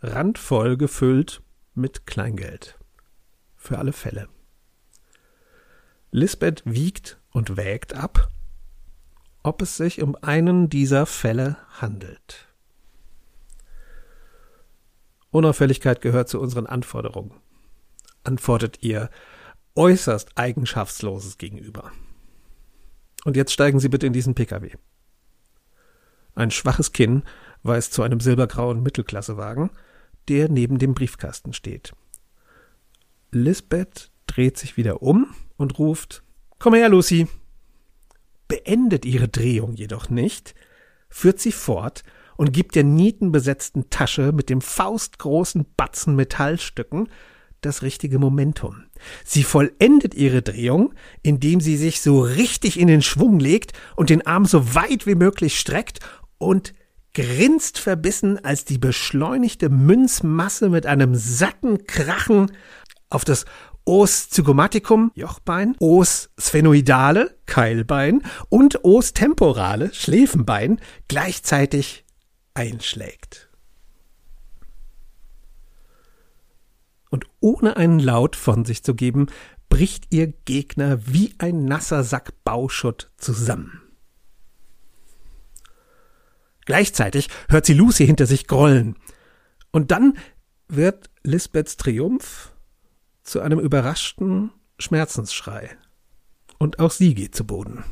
randvoll 0.00 0.76
gefüllt 0.76 1.42
mit 1.74 2.06
Kleingeld. 2.06 2.78
Für 3.56 3.78
alle 3.78 3.92
Fälle. 3.92 4.28
Lisbeth 6.10 6.62
wiegt 6.66 7.18
und 7.30 7.56
wägt 7.56 7.94
ab, 7.94 8.28
ob 9.42 9.62
es 9.62 9.76
sich 9.76 10.02
um 10.02 10.14
einen 10.16 10.68
dieser 10.68 11.06
Fälle 11.06 11.56
handelt. 11.80 12.48
Unauffälligkeit 15.30 16.00
gehört 16.00 16.28
zu 16.28 16.38
unseren 16.38 16.66
Anforderungen, 16.66 17.32
antwortet 18.22 18.82
ihr 18.82 19.10
äußerst 19.74 20.36
Eigenschaftsloses 20.36 21.38
gegenüber. 21.38 21.90
Und 23.24 23.36
jetzt 23.36 23.52
steigen 23.52 23.80
Sie 23.80 23.88
bitte 23.88 24.06
in 24.06 24.12
diesen 24.12 24.34
Pkw. 24.34 24.76
Ein 26.34 26.50
schwaches 26.50 26.92
Kinn 26.92 27.22
weist 27.62 27.92
zu 27.92 28.02
einem 28.02 28.20
silbergrauen 28.20 28.82
Mittelklassewagen, 28.82 29.70
der 30.28 30.48
neben 30.48 30.78
dem 30.78 30.94
Briefkasten 30.94 31.52
steht. 31.52 31.92
Lisbeth 33.30 34.10
dreht 34.26 34.58
sich 34.58 34.76
wieder 34.76 35.02
um 35.02 35.34
und 35.56 35.78
ruft 35.78 36.22
Komm 36.58 36.74
her, 36.74 36.88
Lucy. 36.88 37.28
Beendet 38.48 39.04
ihre 39.04 39.28
Drehung 39.28 39.74
jedoch 39.74 40.08
nicht, 40.08 40.54
führt 41.08 41.40
sie 41.40 41.52
fort 41.52 42.04
und 42.36 42.52
gibt 42.52 42.74
der 42.74 42.84
nietenbesetzten 42.84 43.90
Tasche 43.90 44.32
mit 44.32 44.50
dem 44.50 44.60
faustgroßen 44.60 45.66
Batzen 45.76 46.16
Metallstücken 46.16 47.08
das 47.64 47.82
richtige 47.82 48.18
Momentum. 48.18 48.84
Sie 49.24 49.42
vollendet 49.42 50.14
ihre 50.14 50.42
Drehung, 50.42 50.94
indem 51.22 51.60
sie 51.60 51.76
sich 51.76 52.00
so 52.00 52.20
richtig 52.20 52.78
in 52.78 52.88
den 52.88 53.02
Schwung 53.02 53.38
legt 53.38 53.72
und 53.96 54.10
den 54.10 54.26
Arm 54.26 54.44
so 54.44 54.74
weit 54.74 55.06
wie 55.06 55.14
möglich 55.14 55.58
streckt 55.58 56.00
und 56.38 56.74
grinst 57.14 57.78
verbissen, 57.78 58.44
als 58.44 58.64
die 58.64 58.78
beschleunigte 58.78 59.68
Münzmasse 59.68 60.68
mit 60.68 60.86
einem 60.86 61.14
satten 61.14 61.86
Krachen 61.86 62.52
auf 63.08 63.24
das 63.24 63.44
Os 63.86 64.30
zygomaticum, 64.30 65.12
Jochbein, 65.14 65.76
Os 65.78 66.30
sphenoidale, 66.40 67.36
Keilbein 67.46 68.22
und 68.48 68.82
Os 68.82 69.12
temporale, 69.12 69.92
Schläfenbein 69.92 70.80
gleichzeitig 71.06 72.04
einschlägt. 72.54 73.50
Und 77.10 77.26
ohne 77.44 77.76
einen 77.76 77.98
Laut 77.98 78.36
von 78.36 78.64
sich 78.64 78.82
zu 78.82 78.94
geben, 78.94 79.26
bricht 79.68 80.06
ihr 80.14 80.28
Gegner 80.28 81.06
wie 81.06 81.34
ein 81.36 81.66
nasser 81.66 82.02
Sack 82.02 82.32
Bauschutt 82.42 83.12
zusammen. 83.18 83.82
Gleichzeitig 86.64 87.28
hört 87.50 87.66
sie 87.66 87.74
Lucy 87.74 88.06
hinter 88.06 88.24
sich 88.24 88.46
grollen. 88.46 88.96
Und 89.72 89.90
dann 89.90 90.16
wird 90.68 91.10
Lisbeths 91.22 91.76
Triumph 91.76 92.50
zu 93.22 93.42
einem 93.42 93.60
überraschten 93.60 94.50
Schmerzensschrei. 94.78 95.76
Und 96.58 96.78
auch 96.78 96.92
sie 96.92 97.14
geht 97.14 97.34
zu 97.34 97.44
Boden. 97.44 97.84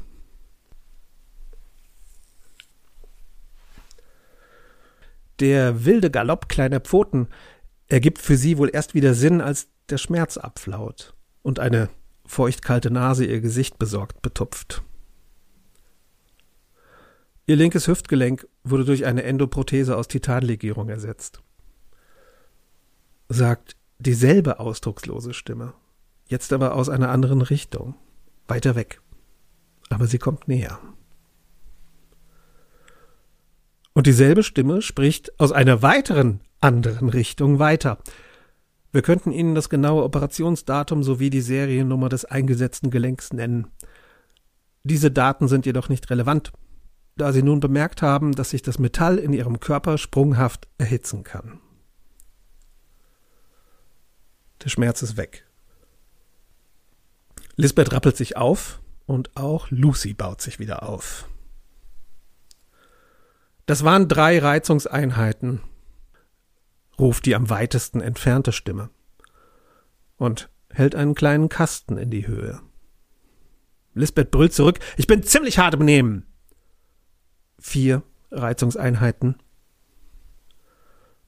Der 5.40 5.84
wilde 5.84 6.10
Galopp 6.10 6.48
kleiner 6.48 6.80
Pfoten 6.80 7.28
ergibt 7.92 8.18
für 8.18 8.38
sie 8.38 8.56
wohl 8.56 8.70
erst 8.72 8.94
wieder 8.94 9.12
Sinn, 9.12 9.42
als 9.42 9.68
der 9.90 9.98
Schmerz 9.98 10.38
abflaut 10.38 11.14
und 11.42 11.58
eine 11.60 11.90
feuchtkalte 12.24 12.90
Nase 12.90 13.26
ihr 13.26 13.42
Gesicht 13.42 13.78
besorgt 13.78 14.22
betupft. 14.22 14.82
Ihr 17.44 17.56
linkes 17.56 17.88
Hüftgelenk 17.88 18.48
wurde 18.64 18.86
durch 18.86 19.04
eine 19.04 19.24
Endoprothese 19.24 19.96
aus 19.96 20.08
Titanlegierung 20.08 20.88
ersetzt. 20.88 21.42
Sagt 23.28 23.76
dieselbe 23.98 24.58
ausdruckslose 24.58 25.34
Stimme, 25.34 25.74
jetzt 26.28 26.54
aber 26.54 26.74
aus 26.74 26.88
einer 26.88 27.10
anderen 27.10 27.42
Richtung, 27.42 27.94
weiter 28.48 28.74
weg. 28.74 29.02
Aber 29.90 30.06
sie 30.06 30.18
kommt 30.18 30.48
näher. 30.48 30.78
Und 33.94 34.06
dieselbe 34.06 34.42
Stimme 34.42 34.82
spricht 34.82 35.38
aus 35.38 35.52
einer 35.52 35.82
weiteren 35.82 36.40
anderen 36.60 37.08
Richtung 37.08 37.58
weiter. 37.58 37.98
Wir 38.92 39.02
könnten 39.02 39.32
Ihnen 39.32 39.54
das 39.54 39.68
genaue 39.68 40.04
Operationsdatum 40.04 41.02
sowie 41.02 41.30
die 41.30 41.40
Seriennummer 41.40 42.08
des 42.08 42.24
eingesetzten 42.24 42.90
Gelenks 42.90 43.32
nennen. 43.32 43.68
Diese 44.84 45.10
Daten 45.10 45.48
sind 45.48 45.66
jedoch 45.66 45.88
nicht 45.88 46.10
relevant, 46.10 46.52
da 47.16 47.32
Sie 47.32 47.42
nun 47.42 47.60
bemerkt 47.60 48.02
haben, 48.02 48.32
dass 48.32 48.50
sich 48.50 48.62
das 48.62 48.78
Metall 48.78 49.18
in 49.18 49.32
Ihrem 49.32 49.60
Körper 49.60 49.98
sprunghaft 49.98 50.68
erhitzen 50.78 51.24
kann. 51.24 51.60
Der 54.62 54.68
Schmerz 54.68 55.02
ist 55.02 55.16
weg. 55.16 55.46
Lisbeth 57.56 57.92
rappelt 57.92 58.16
sich 58.16 58.36
auf 58.36 58.80
und 59.06 59.36
auch 59.36 59.70
Lucy 59.70 60.14
baut 60.14 60.40
sich 60.40 60.58
wieder 60.58 60.88
auf. 60.88 61.28
Das 63.66 63.84
waren 63.84 64.08
drei 64.08 64.38
Reizungseinheiten, 64.38 65.60
ruft 66.98 67.26
die 67.26 67.34
am 67.34 67.48
weitesten 67.48 68.00
entfernte 68.00 68.52
Stimme 68.52 68.90
und 70.16 70.50
hält 70.70 70.94
einen 70.94 71.14
kleinen 71.14 71.48
Kasten 71.48 71.96
in 71.96 72.10
die 72.10 72.26
Höhe. 72.26 72.60
Lisbeth 73.94 74.30
brüllt 74.30 74.54
zurück, 74.54 74.78
ich 74.96 75.06
bin 75.06 75.22
ziemlich 75.22 75.58
hart 75.58 75.74
im 75.74 75.84
Nehmen. 75.84 76.26
Vier 77.58 78.02
Reizungseinheiten. 78.30 79.36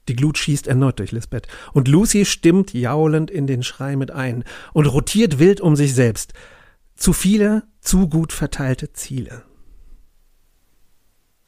Die 0.08 0.16
Glut 0.16 0.36
schießt 0.36 0.66
erneut 0.66 0.98
durch 0.98 1.12
Lisbeth, 1.12 1.48
und 1.72 1.88
Lucy 1.88 2.24
stimmt 2.24 2.74
jaulend 2.74 3.30
in 3.30 3.46
den 3.46 3.62
Schrei 3.62 3.96
mit 3.96 4.10
ein 4.10 4.44
und 4.72 4.86
rotiert 4.86 5.38
wild 5.38 5.60
um 5.60 5.76
sich 5.76 5.94
selbst. 5.94 6.34
Zu 6.94 7.12
viele, 7.12 7.64
zu 7.80 8.08
gut 8.08 8.32
verteilte 8.32 8.92
Ziele. 8.92 9.44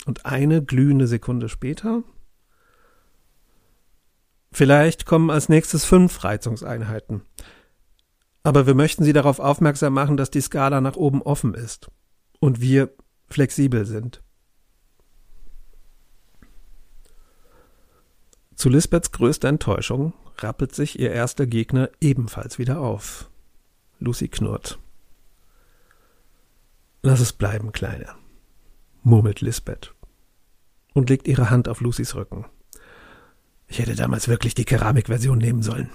Und 0.06 0.24
eine 0.24 0.64
glühende 0.64 1.06
Sekunde 1.06 1.50
später 1.50 2.02
Vielleicht 4.56 5.04
kommen 5.04 5.30
als 5.30 5.50
nächstes 5.50 5.84
fünf 5.84 6.24
Reizungseinheiten. 6.24 7.20
Aber 8.42 8.66
wir 8.66 8.74
möchten 8.74 9.04
Sie 9.04 9.12
darauf 9.12 9.38
aufmerksam 9.38 9.92
machen, 9.92 10.16
dass 10.16 10.30
die 10.30 10.40
Skala 10.40 10.80
nach 10.80 10.96
oben 10.96 11.20
offen 11.20 11.52
ist 11.52 11.90
und 12.40 12.62
wir 12.62 12.94
flexibel 13.28 13.84
sind. 13.84 14.22
Zu 18.54 18.70
Lisbeths 18.70 19.12
größter 19.12 19.48
Enttäuschung 19.48 20.14
rappelt 20.38 20.74
sich 20.74 20.98
ihr 20.98 21.10
erster 21.10 21.46
Gegner 21.46 21.90
ebenfalls 22.00 22.58
wieder 22.58 22.80
auf. 22.80 23.28
Lucy 23.98 24.28
knurrt. 24.28 24.78
Lass 27.02 27.20
es 27.20 27.34
bleiben, 27.34 27.72
Kleine, 27.72 28.08
murmelt 29.02 29.42
Lisbeth 29.42 29.95
und 30.96 31.10
legt 31.10 31.28
ihre 31.28 31.50
Hand 31.50 31.68
auf 31.68 31.82
Lucys 31.82 32.14
Rücken. 32.14 32.46
Ich 33.68 33.78
hätte 33.80 33.94
damals 33.94 34.28
wirklich 34.28 34.54
die 34.54 34.64
Keramikversion 34.64 35.36
nehmen 35.36 35.62
sollen. 35.62 35.90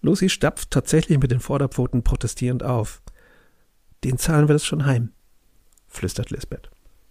Lucy 0.00 0.30
stapft 0.30 0.70
tatsächlich 0.70 1.18
mit 1.18 1.30
den 1.30 1.40
Vorderpfoten 1.40 2.02
protestierend 2.02 2.62
auf. 2.62 3.02
Den 4.02 4.16
zahlen 4.16 4.48
wir 4.48 4.54
das 4.54 4.64
schon 4.64 4.86
heim, 4.86 5.12
flüstert 5.88 6.30
Lisbeth. 6.30 6.70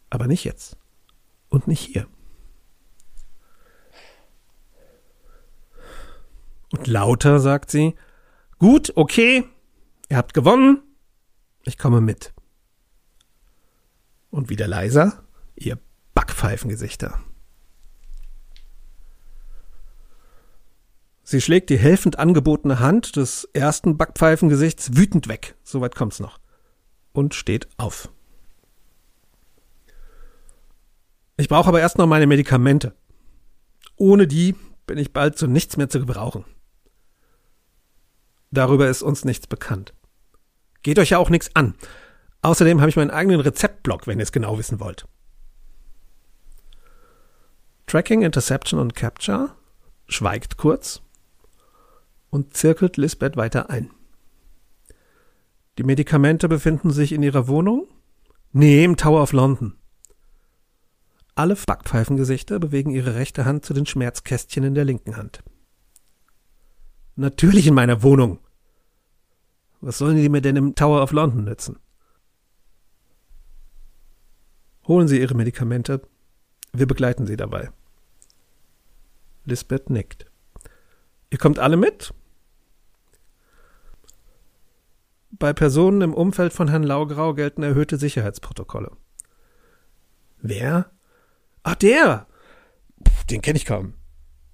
Aber 0.10 0.26
nicht 0.26 0.44
jetzt. 0.44 0.78
Und 1.50 1.68
nicht 1.68 1.82
hier. 1.82 2.08
Und 6.72 6.88
lauter 6.88 7.40
sagt 7.40 7.70
sie, 7.70 7.94
gut, 8.58 8.92
okay, 8.96 9.44
ihr 10.10 10.18
habt 10.18 10.34
gewonnen, 10.34 10.82
ich 11.64 11.78
komme 11.78 12.02
mit. 12.02 12.34
Und 14.32 14.50
wieder 14.50 14.68
leiser, 14.68 15.24
ihr 15.56 15.78
Backpfeifengesichter. 16.18 17.20
Sie 21.22 21.42
schlägt 21.42 21.70
die 21.70 21.78
helfend 21.78 22.18
angebotene 22.18 22.80
Hand 22.80 23.18
des 23.18 23.48
ersten 23.54 23.98
Backpfeifengesichts 23.98 24.98
wütend 24.98 25.28
weg, 25.28 25.54
soweit 25.62 25.94
kommt's 25.94 26.20
noch, 26.20 26.40
und 27.14 27.36
steht 27.36 27.68
auf. 27.78 28.12
Ich 31.36 31.50
brauche 31.50 31.68
aber 31.68 31.82
erst 31.82 32.00
noch 32.00 32.08
meine 32.08 32.26
Medikamente. 32.26 32.96
Ohne 33.96 34.26
die 34.26 34.56
bin 34.88 34.98
ich 34.98 35.14
bald 35.14 35.38
zu 35.38 35.46
nichts 35.46 35.78
mehr 35.78 35.88
zu 35.88 36.00
gebrauchen. 36.00 36.46
Darüber 38.50 38.90
ist 38.90 39.04
uns 39.04 39.24
nichts 39.24 39.46
bekannt. 39.46 39.94
Geht 40.82 40.98
euch 40.98 41.12
ja 41.12 41.20
auch 41.20 41.30
nichts 41.30 41.56
an. 41.56 41.76
Außerdem 42.42 42.80
habe 42.80 42.90
ich 42.90 42.96
meinen 42.96 43.12
eigenen 43.12 43.40
Rezeptblock, 43.40 44.08
wenn 44.08 44.18
ihr 44.18 44.24
es 44.24 44.32
genau 44.32 44.58
wissen 44.58 44.80
wollt. 44.80 45.06
Tracking, 47.88 48.22
Interception 48.22 48.82
und 48.82 48.96
Capture 48.96 49.56
schweigt 50.10 50.58
kurz 50.58 51.02
und 52.30 52.54
zirkelt 52.54 52.98
Lisbeth 52.98 53.38
weiter 53.38 53.70
ein. 53.70 53.92
Die 55.78 55.84
Medikamente 55.84 56.50
befinden 56.50 56.92
sich 56.92 57.14
in 57.14 57.24
ihrer 57.24 57.48
Wohnung? 57.48 57.88
Nee, 58.52 58.84
im 58.84 58.98
Tower 58.98 59.22
of 59.22 59.32
London. 59.32 59.78
Alle 61.34 61.56
Backpfeifengesichter 61.56 62.60
bewegen 62.60 62.90
ihre 62.90 63.16
rechte 63.16 63.46
Hand 63.46 63.64
zu 63.64 63.74
den 63.74 63.86
Schmerzkästchen 63.86 64.66
in 64.66 64.76
der 64.76 64.84
linken 64.84 65.16
Hand. 65.16 65.42
Natürlich 67.16 67.68
in 67.68 67.74
meiner 67.74 68.04
Wohnung. 68.04 68.40
Was 69.80 70.00
sollen 70.00 70.18
die 70.18 70.28
mir 70.28 70.42
denn 70.42 70.58
im 70.58 70.76
Tower 70.76 71.02
of 71.02 71.14
London 71.14 71.46
nützen? 71.46 71.80
Holen 74.88 75.08
Sie 75.08 75.22
Ihre 75.22 75.36
Medikamente. 75.36 76.02
Wir 76.74 76.86
begleiten 76.86 77.26
Sie 77.26 77.38
dabei. 77.38 77.72
Lisbeth 79.48 79.90
nickt. 79.90 80.26
Ihr 81.30 81.38
kommt 81.38 81.58
alle 81.58 81.78
mit? 81.78 82.14
Bei 85.32 85.54
Personen 85.54 86.02
im 86.02 86.14
Umfeld 86.14 86.54
von 86.54 86.68
Herrn 86.68 86.84
Laugrau 86.84 87.34
gelten 87.34 87.64
erhöhte 87.64 87.98
Sicherheitsprotokolle. 87.98 88.92
Wer? 90.42 90.92
Ach, 91.64 91.76
der! 91.76 92.28
Den 93.30 93.42
kenne 93.42 93.58
ich 93.58 93.66
kaum. 93.66 93.94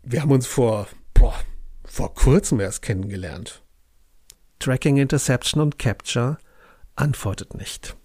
Wir 0.03 0.21
haben 0.21 0.31
uns 0.31 0.47
vor, 0.47 0.87
boah, 1.13 1.35
vor 1.85 2.13
kurzem 2.13 2.59
erst 2.59 2.81
kennengelernt. 2.81 3.63
Tracking, 4.59 4.97
Interception 4.97 5.61
und 5.61 5.79
Capture 5.79 6.37
antwortet 6.95 7.53
nicht, 7.55 7.95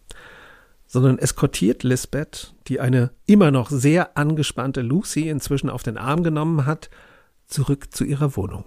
sondern 0.89 1.19
eskortiert 1.19 1.83
Lisbeth, 1.83 2.55
die 2.67 2.81
eine 2.81 3.13
immer 3.27 3.51
noch 3.51 3.71
sehr 3.71 4.17
angespannte 4.17 4.81
Lucy 4.81 5.29
inzwischen 5.29 5.69
auf 5.69 5.83
den 5.83 5.99
Arm 5.99 6.23
genommen 6.23 6.65
hat, 6.65 6.89
zurück 7.47 7.95
zu 7.95 8.05
ihrer 8.05 8.37
Wohnung. 8.37 8.65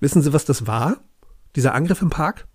Wissen 0.00 0.22
Sie, 0.22 0.32
was 0.32 0.46
das 0.46 0.66
war? 0.66 0.96
Dieser 1.56 1.74
Angriff 1.74 2.02
im 2.02 2.10
Park? 2.10 2.48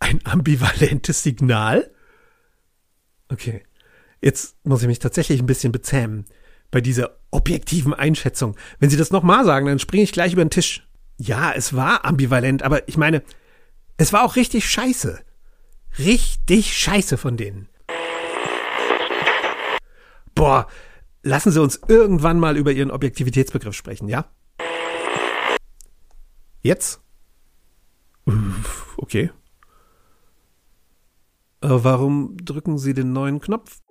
Ein 0.00 0.20
ambivalentes 0.24 1.22
Signal? 1.22 1.90
Okay. 3.28 3.64
Jetzt 4.20 4.56
muss 4.64 4.82
ich 4.82 4.88
mich 4.88 4.98
tatsächlich 4.98 5.40
ein 5.40 5.46
bisschen 5.46 5.72
bezähmen 5.72 6.24
bei 6.74 6.80
dieser 6.80 7.20
objektiven 7.30 7.94
Einschätzung. 7.94 8.56
Wenn 8.80 8.90
Sie 8.90 8.96
das 8.96 9.12
nochmal 9.12 9.44
sagen, 9.44 9.66
dann 9.66 9.78
springe 9.78 10.02
ich 10.02 10.10
gleich 10.10 10.32
über 10.32 10.44
den 10.44 10.50
Tisch. 10.50 10.84
Ja, 11.18 11.52
es 11.52 11.76
war 11.76 12.04
ambivalent, 12.04 12.64
aber 12.64 12.88
ich 12.88 12.96
meine, 12.96 13.22
es 13.96 14.12
war 14.12 14.24
auch 14.24 14.34
richtig 14.34 14.68
scheiße. 14.68 15.20
Richtig 16.00 16.76
scheiße 16.76 17.16
von 17.16 17.36
denen. 17.36 17.68
Boah, 20.34 20.66
lassen 21.22 21.52
Sie 21.52 21.62
uns 21.62 21.78
irgendwann 21.86 22.40
mal 22.40 22.56
über 22.56 22.72
Ihren 22.72 22.90
Objektivitätsbegriff 22.90 23.76
sprechen, 23.76 24.08
ja? 24.08 24.26
Jetzt? 26.60 27.00
Okay. 28.96 29.30
Äh, 31.60 31.68
warum 31.68 32.36
drücken 32.38 32.78
Sie 32.78 32.94
den 32.94 33.12
neuen 33.12 33.40
Knopf? 33.40 33.83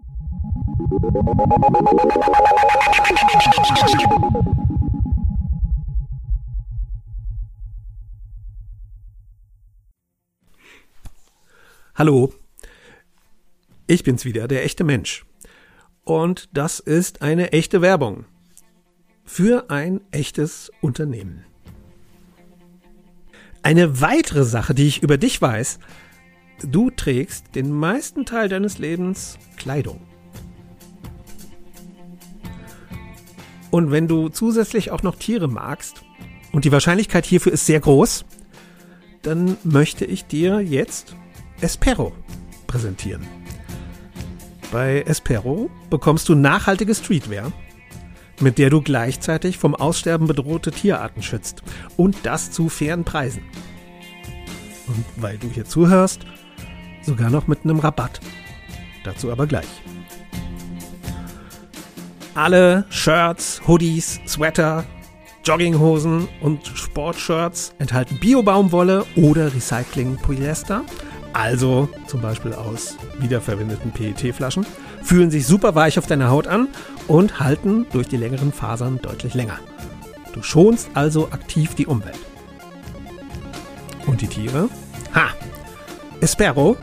Hallo, 11.95 12.33
ich 13.85 14.03
bin's 14.03 14.25
wieder, 14.25 14.47
der 14.47 14.65
echte 14.65 14.83
Mensch. 14.83 15.25
Und 16.03 16.49
das 16.53 16.79
ist 16.79 17.21
eine 17.21 17.51
echte 17.51 17.81
Werbung 17.81 18.25
für 19.23 19.69
ein 19.69 20.01
echtes 20.11 20.71
Unternehmen. 20.81 21.45
Eine 23.61 24.01
weitere 24.01 24.43
Sache, 24.43 24.73
die 24.73 24.87
ich 24.87 25.03
über 25.03 25.17
dich 25.17 25.39
weiß, 25.39 25.77
du 26.63 26.89
trägst 26.89 27.55
den 27.55 27.71
meisten 27.71 28.25
Teil 28.25 28.49
deines 28.49 28.79
Lebens 28.79 29.37
Kleidung. 29.55 30.01
Und 33.73 33.89
wenn 33.89 34.07
du 34.07 34.29
zusätzlich 34.29 34.91
auch 34.91 35.01
noch 35.01 35.15
Tiere 35.15 35.47
magst, 35.47 36.03
und 36.51 36.63
die 36.63 36.71
Wahrscheinlichkeit 36.71 37.25
hierfür 37.25 37.53
ist 37.53 37.65
sehr 37.65 37.79
groß, 37.79 38.23
dann 39.23 39.57
möchte 39.63 40.05
ich 40.05 40.25
dir 40.27 40.59
jetzt 40.59 41.15
Espero 41.59 42.13
präsentieren. 42.67 43.25
Bei 44.71 45.01
Espero 45.07 45.71
bekommst 45.89 46.29
du 46.29 46.35
nachhaltige 46.35 46.93
Streetwear, 46.93 47.51
mit 48.39 48.59
der 48.59 48.69
du 48.69 48.79
gleichzeitig 48.79 49.57
vom 49.57 49.73
Aussterben 49.73 50.27
bedrohte 50.27 50.69
Tierarten 50.69 51.23
schützt 51.23 51.63
und 51.97 52.15
das 52.21 52.51
zu 52.51 52.69
fairen 52.69 53.05
Preisen. 53.05 53.41
Und 54.85 55.03
weil 55.15 55.39
du 55.39 55.49
hier 55.49 55.65
zuhörst, 55.65 56.27
sogar 57.01 57.31
noch 57.31 57.47
mit 57.47 57.63
einem 57.63 57.79
Rabatt. 57.79 58.19
Dazu 59.03 59.31
aber 59.31 59.47
gleich. 59.47 59.65
Alle 62.35 62.85
Shirts, 62.89 63.61
Hoodies, 63.67 64.19
Sweater, 64.27 64.85
Jogginghosen 65.43 66.27
und 66.41 66.65
Sportshirts 66.65 67.73
enthalten 67.79 68.19
Biobaumwolle 68.19 69.05
oder 69.15 69.53
Recycling-Polyester 69.53 70.83
also 71.33 71.89
zum 72.07 72.21
Beispiel 72.21 72.53
aus 72.53 72.95
wiederverwendeten 73.19 73.91
PET-Flaschen, 73.91 74.65
fühlen 75.01 75.31
sich 75.31 75.45
super 75.45 75.75
weich 75.75 75.97
auf 75.97 76.07
deiner 76.07 76.29
Haut 76.29 76.47
an 76.47 76.69
und 77.07 77.39
halten 77.39 77.87
durch 77.91 78.07
die 78.07 78.17
längeren 78.17 78.53
Fasern 78.53 78.99
deutlich 79.01 79.33
länger. 79.33 79.59
Du 80.33 80.41
schonst 80.41 80.89
also 80.93 81.29
aktiv 81.31 81.75
die 81.75 81.87
Umwelt. 81.87 82.19
Und 84.05 84.21
die 84.21 84.27
Tiere? 84.27 84.69
Ha! 85.15 85.29
Espero 86.21 86.77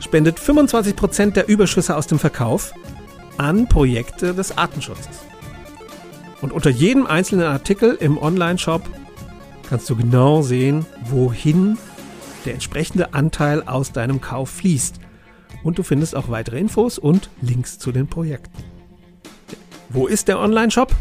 spendet 0.00 0.38
25% 0.38 1.32
der 1.32 1.48
Überschüsse 1.48 1.96
aus 1.96 2.06
dem 2.06 2.18
Verkauf 2.18 2.72
an 3.38 3.68
Projekte 3.68 4.34
des 4.34 4.56
Artenschutzes. 4.56 5.24
Und 6.40 6.52
unter 6.52 6.70
jedem 6.70 7.06
einzelnen 7.06 7.46
Artikel 7.46 7.94
im 7.94 8.18
Online-Shop 8.18 8.82
kannst 9.68 9.88
du 9.88 9.96
genau 9.96 10.42
sehen, 10.42 10.84
wohin 11.04 11.78
der 12.44 12.54
entsprechende 12.54 13.14
Anteil 13.14 13.62
aus 13.62 13.92
deinem 13.92 14.20
Kauf 14.20 14.50
fließt. 14.50 15.00
Und 15.62 15.78
du 15.78 15.82
findest 15.82 16.14
auch 16.14 16.28
weitere 16.28 16.58
Infos 16.58 16.98
und 16.98 17.30
Links 17.40 17.78
zu 17.78 17.92
den 17.92 18.06
Projekten. 18.06 18.62
Wo 19.88 20.06
ist 20.06 20.28
der 20.28 20.38
Online-Shop? 20.38 20.94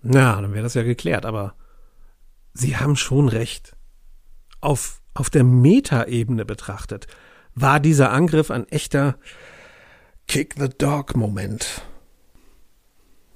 Na, 0.00 0.40
dann 0.40 0.54
wäre 0.54 0.62
das 0.62 0.72
ja 0.72 0.82
geklärt, 0.84 1.26
aber 1.26 1.54
Sie 2.54 2.78
haben 2.78 2.96
schon 2.96 3.28
recht. 3.28 3.76
Auf, 4.62 5.02
auf 5.12 5.28
der 5.28 5.44
Metaebene 5.44 6.46
betrachtet 6.46 7.08
war 7.54 7.80
dieser 7.80 8.10
Angriff 8.10 8.50
ein 8.50 8.68
echter 8.68 9.18
Kick 10.28 10.54
the 10.58 10.68
Dog 10.68 11.16
Moment. 11.16 11.82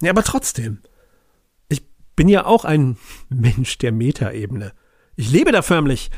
Ja, 0.01 0.11
aber 0.11 0.23
trotzdem. 0.23 0.83
Ich 1.69 1.87
bin 2.15 2.29
ja 2.29 2.47
auch 2.47 2.65
ein 2.65 2.97
Mensch 3.29 3.79
der 3.79 3.93
Metaebene. 3.93 4.73
Ich 5.17 5.31
lebe 5.31 5.53
da 5.53 5.63
förmlich 5.63 6.11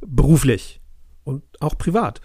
beruflich 0.00 0.80
und 1.24 1.42
auch 1.60 1.76
privat. 1.76 2.20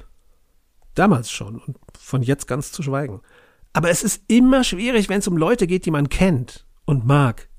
Damals 0.95 1.31
schon 1.31 1.57
und 1.57 1.77
von 1.97 2.21
jetzt 2.21 2.47
ganz 2.47 2.71
zu 2.71 2.83
schweigen. 2.83 3.21
Aber 3.73 3.89
es 3.89 4.03
ist 4.03 4.23
immer 4.27 4.63
schwierig, 4.63 5.07
wenn 5.07 5.19
es 5.19 5.27
um 5.27 5.37
Leute 5.37 5.67
geht, 5.67 5.85
die 5.85 5.91
man 5.91 6.09
kennt 6.09 6.65
und 6.85 7.05
mag. 7.05 7.49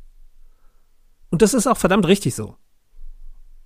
Und 1.31 1.41
das 1.41 1.55
ist 1.55 1.67
auch 1.67 1.79
verdammt 1.79 2.07
richtig 2.07 2.35
so. 2.35 2.57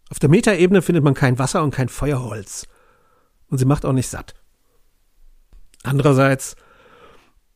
Auf 0.08 0.20
der 0.20 0.28
Metaebene 0.28 0.82
findet 0.82 1.02
man 1.02 1.14
kein 1.14 1.38
Wasser 1.40 1.64
und 1.64 1.74
kein 1.74 1.88
Feuerholz. 1.88 2.68
Und 3.48 3.58
sie 3.58 3.64
macht 3.64 3.84
auch 3.84 3.92
nicht 3.92 4.08
satt. 4.08 4.34
Andererseits, 5.82 6.56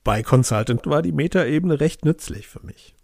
bei 0.04 0.22
Consultant 0.22 0.86
war 0.86 1.02
die 1.02 1.12
Metaebene 1.12 1.80
recht 1.80 2.04
nützlich 2.04 2.46
für 2.46 2.64
mich. 2.64 2.94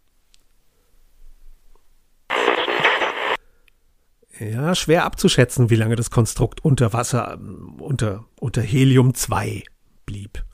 Ja, 4.39 4.75
schwer 4.75 5.05
abzuschätzen, 5.05 5.71
wie 5.71 5.77
lange 5.77 5.97
das 5.97 6.11
Konstrukt 6.11 6.65
unter 6.65 6.93
Wasser, 6.93 7.39
unter, 7.79 8.25
unter 8.39 8.61
Helium 8.61 9.15
2 9.15 9.65
blieb. 10.05 10.45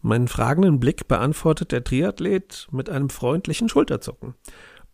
Meinen 0.00 0.28
fragenden 0.28 0.80
Blick 0.80 1.08
beantwortet 1.08 1.72
der 1.72 1.84
Triathlet 1.84 2.68
mit 2.70 2.88
einem 2.88 3.10
freundlichen 3.10 3.68
Schulterzucken 3.68 4.34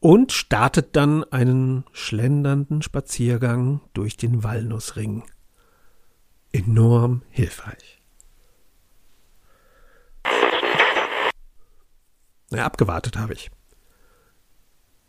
und 0.00 0.32
startet 0.32 0.96
dann 0.96 1.24
einen 1.24 1.84
schlendernden 1.92 2.82
Spaziergang 2.82 3.80
durch 3.94 4.16
den 4.16 4.44
Walnussring. 4.44 5.24
Enorm 6.68 7.22
hilfreich. 7.30 7.98
Na, 12.50 12.64
abgewartet 12.66 13.16
habe 13.16 13.32
ich. 13.32 13.50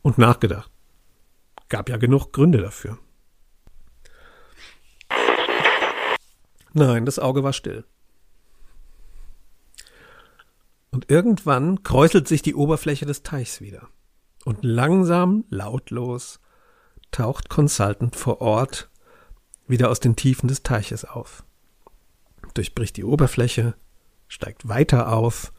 Und 0.02 0.18
nachgedacht. 0.18 0.72
Gab 1.68 1.90
ja 1.90 1.98
genug 1.98 2.32
Gründe 2.32 2.60
dafür. 2.60 2.98
Nein, 6.72 7.06
das 7.06 7.20
Auge 7.20 7.44
war 7.44 7.52
still. 7.52 7.84
Und 10.92 11.12
irgendwann 11.12 11.84
kräuselt 11.84 12.30
sich 12.30 12.42
die 12.42 12.56
Oberfläche 12.56 13.06
des 13.06 13.22
Teichs 13.22 13.60
wieder. 13.60 13.90
Und 14.46 14.64
langsam, 14.64 15.44
lautlos, 15.50 16.40
taucht 17.12 17.50
Consultant 17.50 18.16
vor 18.16 18.40
Ort 18.40 18.90
wieder 19.68 19.90
aus 19.90 20.00
den 20.00 20.16
Tiefen 20.16 20.48
des 20.48 20.64
Teiches 20.64 21.04
auf, 21.04 21.44
durchbricht 22.60 22.98
die 22.98 23.06
Oberfläche, 23.06 23.74
steigt 24.28 24.68
weiter 24.68 25.14
auf 25.14 25.54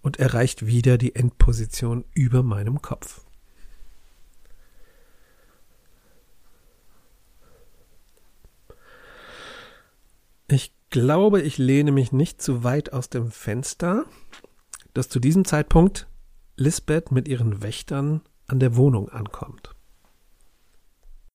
und 0.00 0.18
erreicht 0.18 0.64
wieder 0.64 0.96
die 0.96 1.14
Endposition 1.14 2.06
über 2.14 2.42
meinem 2.42 2.80
Kopf. 2.80 3.26
Ich 10.48 10.72
glaube, 10.88 11.42
ich 11.42 11.58
lehne 11.58 11.92
mich 11.92 12.10
nicht 12.10 12.40
zu 12.40 12.64
weit 12.64 12.94
aus 12.94 13.10
dem 13.10 13.30
Fenster, 13.30 14.06
dass 14.94 15.10
zu 15.10 15.20
diesem 15.20 15.44
Zeitpunkt 15.44 16.08
Lisbeth 16.56 17.12
mit 17.12 17.28
ihren 17.28 17.62
Wächtern 17.62 18.22
an 18.46 18.60
der 18.60 18.76
Wohnung 18.76 19.10
ankommt. 19.10 19.74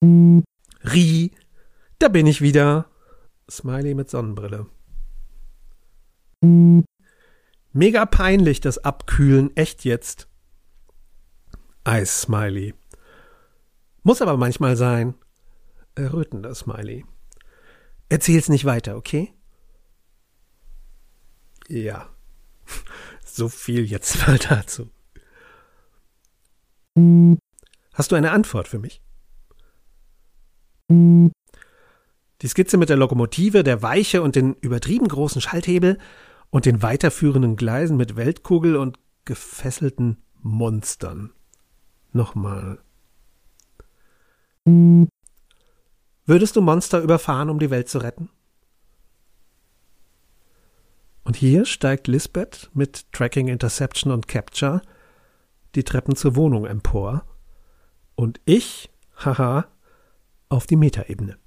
Rie, 0.01 1.31
da 1.99 2.07
bin 2.07 2.25
ich 2.25 2.41
wieder. 2.41 2.87
Smiley 3.47 3.93
mit 3.93 4.09
Sonnenbrille. 4.09 4.65
Mega 6.41 8.05
peinlich, 8.05 8.61
das 8.61 8.77
Abkühlen, 8.77 9.55
echt 9.55 9.83
jetzt. 9.85 10.27
Eis, 11.83 12.21
Smiley. 12.21 12.73
Muss 14.03 14.21
aber 14.21 14.37
manchmal 14.37 14.75
sein. 14.75 15.15
Errötender 15.95 16.53
Smiley. 16.55 17.05
Erzähl's 18.09 18.49
nicht 18.49 18.65
weiter, 18.65 18.95
okay? 18.95 19.33
Ja. 21.67 22.09
So 23.27 23.49
viel 23.49 23.83
jetzt 23.83 24.15
mal 24.27 24.37
dazu. 24.37 24.89
Hast 27.93 28.11
du 28.11 28.15
eine 28.15 28.31
Antwort 28.31 28.69
für 28.69 28.79
mich? 28.79 29.01
Die 30.89 32.47
Skizze 32.47 32.77
mit 32.77 32.87
der 32.87 32.95
Lokomotive, 32.95 33.63
der 33.63 33.81
Weiche 33.81 34.21
und 34.21 34.37
den 34.37 34.53
übertrieben 34.53 35.09
großen 35.09 35.41
Schalthebel 35.41 35.97
und 36.55 36.65
den 36.65 36.81
weiterführenden 36.81 37.57
Gleisen 37.57 37.97
mit 37.97 38.15
Weltkugel 38.15 38.77
und 38.77 38.97
gefesselten 39.25 40.23
Monstern. 40.41 41.33
Nochmal. 42.13 42.79
Würdest 46.23 46.55
du 46.55 46.61
Monster 46.61 47.01
überfahren, 47.01 47.49
um 47.49 47.59
die 47.59 47.71
Welt 47.71 47.89
zu 47.89 47.97
retten? 47.97 48.29
Und 51.25 51.35
hier 51.35 51.65
steigt 51.65 52.07
Lisbeth 52.07 52.71
mit 52.73 53.11
Tracking, 53.11 53.49
Interception 53.49 54.13
und 54.13 54.29
Capture 54.29 54.81
die 55.75 55.83
Treppen 55.83 56.15
zur 56.15 56.37
Wohnung 56.37 56.65
empor 56.65 57.25
und 58.15 58.39
ich, 58.45 58.89
haha, 59.17 59.67
auf 60.47 60.67
die 60.67 60.77
Metaebene. 60.77 61.37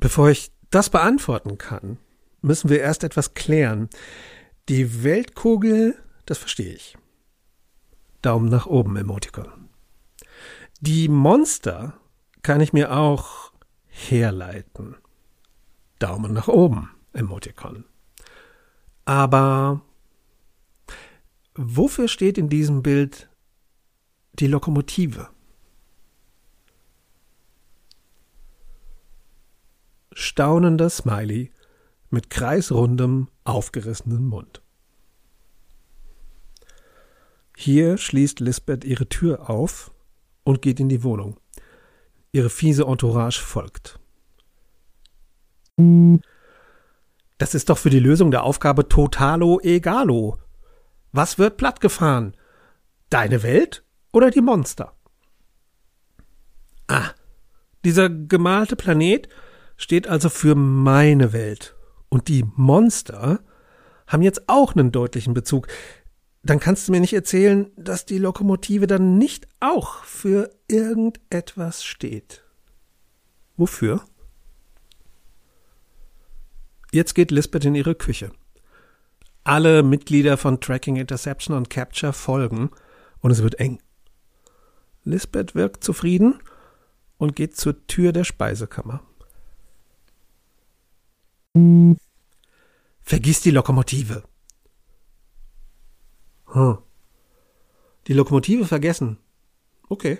Bevor 0.00 0.30
ich 0.30 0.50
das 0.70 0.90
beantworten 0.90 1.58
kann, 1.58 1.98
müssen 2.42 2.70
wir 2.70 2.80
erst 2.80 3.04
etwas 3.04 3.34
klären. 3.34 3.88
Die 4.68 5.02
Weltkugel, 5.02 5.96
das 6.26 6.38
verstehe 6.38 6.72
ich. 6.72 6.96
Daumen 8.22 8.48
nach 8.48 8.66
oben, 8.66 8.96
Emoticon. 8.96 9.68
Die 10.80 11.08
Monster 11.08 11.94
kann 12.42 12.60
ich 12.60 12.72
mir 12.72 12.92
auch 12.96 13.52
herleiten. 13.86 14.96
Daumen 15.98 16.32
nach 16.32 16.48
oben, 16.48 16.90
Emoticon. 17.12 17.84
Aber 19.04 19.82
wofür 21.54 22.08
steht 22.08 22.38
in 22.38 22.48
diesem 22.48 22.82
Bild 22.82 23.28
die 24.34 24.46
Lokomotive? 24.46 25.28
Staunender 30.20 30.90
Smiley 30.90 31.50
mit 32.10 32.28
kreisrundem, 32.28 33.28
aufgerissenem 33.44 34.28
Mund. 34.28 34.60
Hier 37.56 37.96
schließt 37.96 38.38
Lisbeth 38.40 38.84
ihre 38.84 39.08
Tür 39.08 39.48
auf 39.48 39.92
und 40.44 40.60
geht 40.60 40.78
in 40.78 40.90
die 40.90 41.02
Wohnung. 41.04 41.38
Ihre 42.32 42.50
fiese 42.50 42.84
Entourage 42.84 43.40
folgt. 43.40 43.98
Das 47.38 47.54
ist 47.54 47.70
doch 47.70 47.78
für 47.78 47.90
die 47.90 47.98
Lösung 47.98 48.30
der 48.30 48.42
Aufgabe 48.42 48.88
totalo 48.88 49.58
egalo. 49.60 50.36
Was 51.12 51.38
wird 51.38 51.56
plattgefahren? 51.56 52.36
Deine 53.08 53.42
Welt 53.42 53.84
oder 54.12 54.30
die 54.30 54.42
Monster? 54.42 54.94
Ah, 56.88 57.10
dieser 57.86 58.10
gemalte 58.10 58.76
Planet 58.76 59.26
steht 59.80 60.06
also 60.06 60.28
für 60.28 60.54
meine 60.54 61.32
Welt. 61.32 61.74
Und 62.08 62.28
die 62.28 62.44
Monster 62.56 63.40
haben 64.06 64.22
jetzt 64.22 64.48
auch 64.48 64.74
einen 64.74 64.92
deutlichen 64.92 65.34
Bezug 65.34 65.68
dann 66.42 66.58
kannst 66.58 66.88
du 66.88 66.92
mir 66.92 67.00
nicht 67.00 67.12
erzählen, 67.12 67.70
dass 67.76 68.06
die 68.06 68.18
Lokomotive 68.18 68.86
dann 68.86 69.18
nicht 69.18 69.46
auch 69.60 70.04
für 70.04 70.50
irgendetwas 70.68 71.84
steht. 71.84 72.42
Wofür? 73.56 74.02
Jetzt 76.92 77.14
geht 77.14 77.30
Lisbeth 77.30 77.66
in 77.66 77.74
ihre 77.74 77.94
Küche. 77.94 78.32
Alle 79.44 79.82
Mitglieder 79.82 80.36
von 80.36 80.60
Tracking, 80.60 80.96
Interception 80.96 81.56
und 81.56 81.70
Capture 81.70 82.12
folgen 82.12 82.70
und 83.20 83.30
es 83.30 83.42
wird 83.42 83.60
eng. 83.60 83.80
Lisbeth 85.04 85.54
wirkt 85.54 85.84
zufrieden 85.84 86.40
und 87.18 87.36
geht 87.36 87.56
zur 87.56 87.86
Tür 87.86 88.12
der 88.12 88.24
Speisekammer. 88.24 89.02
Vergiss 93.02 93.40
die 93.40 93.50
Lokomotive, 93.50 94.22
hm. 96.52 96.78
Die 98.06 98.12
Lokomotive 98.12 98.66
vergessen. 98.66 99.18
Okay. 99.88 100.18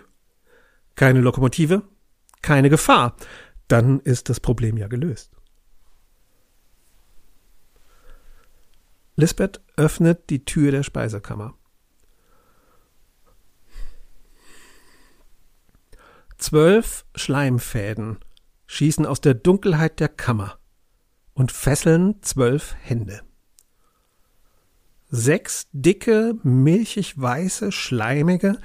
Keine 0.95 1.21
Lokomotive, 1.21 1.83
keine 2.43 2.71
Gefahr. 2.71 3.17
Dann 3.69 4.01
ist 4.01 4.29
das 4.29 4.41
Problem 4.41 4.77
ja 4.77 4.89
gelöst. 4.89 5.33
Lisbeth 9.17 9.61
öffnet 9.77 10.31
die 10.31 10.45
Tür 10.45 10.71
der 10.71 10.83
Speisekammer. 10.83 11.55
Zwölf 16.39 17.05
Schleimfäden 17.15 18.19
schießen 18.67 19.05
aus 19.05 19.21
der 19.21 19.35
Dunkelheit 19.35 20.01
der 20.01 20.09
Kammer 20.09 20.60
und 21.35 21.53
fesseln 21.53 22.23
zwölf 22.23 22.75
Hände. 22.81 23.23
sechs 25.11 25.69
dicke, 25.73 26.35
milchig 26.43 27.21
weiße, 27.21 27.73
schleimige, 27.73 28.59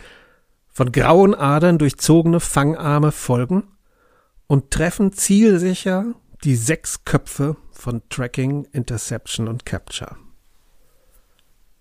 von 0.67 0.91
grauen 0.91 1.33
Adern 1.33 1.77
durchzogene 1.77 2.39
Fangarme 2.39 3.11
folgen 3.11 3.63
und 4.47 4.71
treffen 4.71 5.11
zielsicher 5.11 6.13
die 6.43 6.55
sechs 6.55 7.05
Köpfe 7.05 7.55
von 7.71 8.01
Tracking, 8.09 8.65
Interception 8.73 9.47
und 9.47 9.65
Capture. 9.65 10.17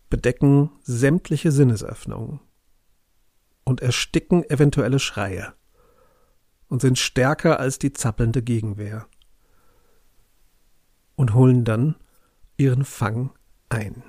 Bedecken 0.08 0.70
sämtliche 0.82 1.50
Sinnesöffnungen 1.50 2.40
und 3.64 3.80
ersticken 3.82 4.48
eventuelle 4.48 5.00
Schreie 5.00 5.54
und 6.68 6.80
sind 6.80 6.98
stärker 6.98 7.58
als 7.58 7.78
die 7.78 7.92
zappelnde 7.92 8.42
Gegenwehr 8.42 9.06
und 11.16 11.34
holen 11.34 11.64
dann 11.64 11.96
ihren 12.56 12.84
Fang 12.84 13.30
ein. 13.68 14.02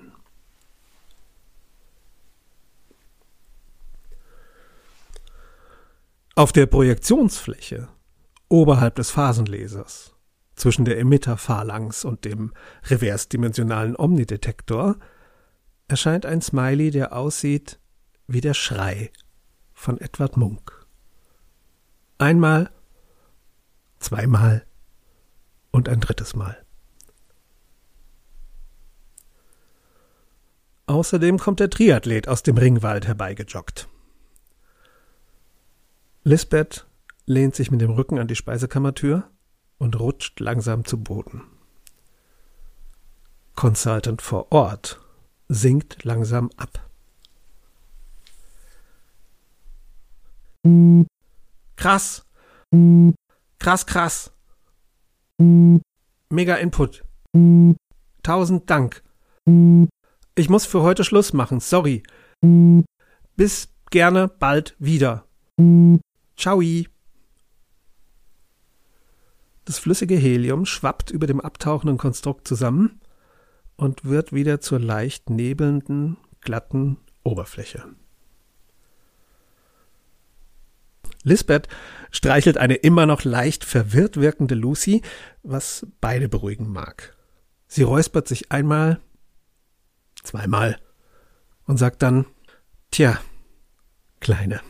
Auf 6.36 6.52
der 6.52 6.66
Projektionsfläche 6.66 7.88
oberhalb 8.50 8.96
des 8.96 9.10
Phasenlesers 9.10 10.16
zwischen 10.56 10.86
der 10.86 11.00
Emitterphalanx 11.00 12.04
und 12.06 12.26
dem 12.26 12.54
reversdimensionalen 12.84 13.96
Omnidetektor 13.98 14.98
erscheint 15.88 16.26
ein 16.26 16.42
Smiley, 16.42 16.92
der 16.92 17.14
aussieht 17.14 17.80
wie 18.28 18.42
der 18.42 18.54
Schrei 18.54 19.12
von 19.74 20.00
Edward 20.00 20.36
Munk. 20.38 20.86
Einmal, 22.18 22.72
zweimal 24.00 24.66
und 25.72 25.90
ein 25.90 26.00
drittes 26.00 26.36
Mal. 26.36 26.65
Außerdem 30.88 31.40
kommt 31.40 31.60
der 31.60 31.70
Triathlet 31.70 32.28
aus 32.28 32.44
dem 32.44 32.58
Ringwald 32.58 33.08
herbeigejoggt. 33.08 33.88
Lisbeth 36.24 36.86
lehnt 37.26 37.56
sich 37.56 37.72
mit 37.72 37.82
dem 37.82 37.92
Rücken 37.92 38.20
an 38.20 38.28
die 38.28 38.36
Speisekammertür 38.36 39.30
und 39.78 40.00
rutscht 40.00 40.40
langsam 40.40 40.86
zu 40.86 41.02
Boden. 41.02 41.44
Consultant 43.56 44.22
vor 44.22 44.52
Ort 44.52 45.02
sinkt 45.48 46.04
langsam 46.04 46.50
ab. 46.58 46.88
Krass. 51.76 52.26
Krass, 53.60 53.86
krass. 53.86 54.32
Mega 56.30 56.56
Input. 56.56 57.04
Tausend 58.24 58.70
Dank. 58.70 59.04
Ich 60.38 60.50
muss 60.50 60.66
für 60.66 60.82
heute 60.82 61.06
Schluss 61.06 61.32
machen, 61.32 61.62
sorry. 61.62 62.04
Bis 63.38 63.70
gerne 63.90 64.28
bald 64.28 64.76
wieder. 64.80 65.26
Ciao. 66.36 66.62
Das 69.64 69.80
flüssige 69.80 70.16
Helium 70.16 70.66
schwappt 70.66 71.10
über 71.10 71.26
dem 71.26 71.40
abtauchenden 71.40 71.98
Konstrukt 71.98 72.48
zusammen 72.48 73.00
und 73.78 74.04
wird 74.04 74.34
wieder 74.34 74.60
zur 74.60 74.80
leicht 74.80 75.30
nebelnden, 75.30 76.18
glatten 76.42 76.98
Oberfläche. 77.24 77.86
Lisbeth 81.24 81.70
streichelt 82.12 82.58
eine 82.58 82.76
immer 82.76 83.06
noch 83.06 83.24
leicht 83.24 83.64
verwirrt 83.64 84.18
wirkende 84.18 84.54
Lucy, 84.54 85.02
was 85.44 85.88
beide 86.02 86.28
beruhigen 86.28 86.70
mag. 86.70 87.16
Sie 87.68 87.84
räuspert 87.84 88.28
sich 88.28 88.52
einmal, 88.52 89.00
zweimal 90.26 90.80
und 91.66 91.78
sagt 91.78 92.02
dann, 92.02 92.26
Tja, 92.92 93.20
Kleine. 94.20 94.62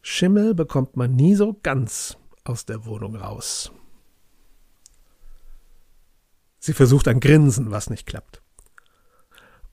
Schimmel 0.00 0.54
bekommt 0.54 0.96
man 0.96 1.14
nie 1.14 1.34
so 1.34 1.58
ganz 1.62 2.16
aus 2.44 2.66
der 2.66 2.84
Wohnung 2.84 3.14
raus. 3.14 3.70
Sie 6.58 6.72
versucht 6.72 7.08
ein 7.08 7.20
Grinsen, 7.20 7.70
was 7.70 7.90
nicht 7.90 8.06
klappt. 8.06 8.42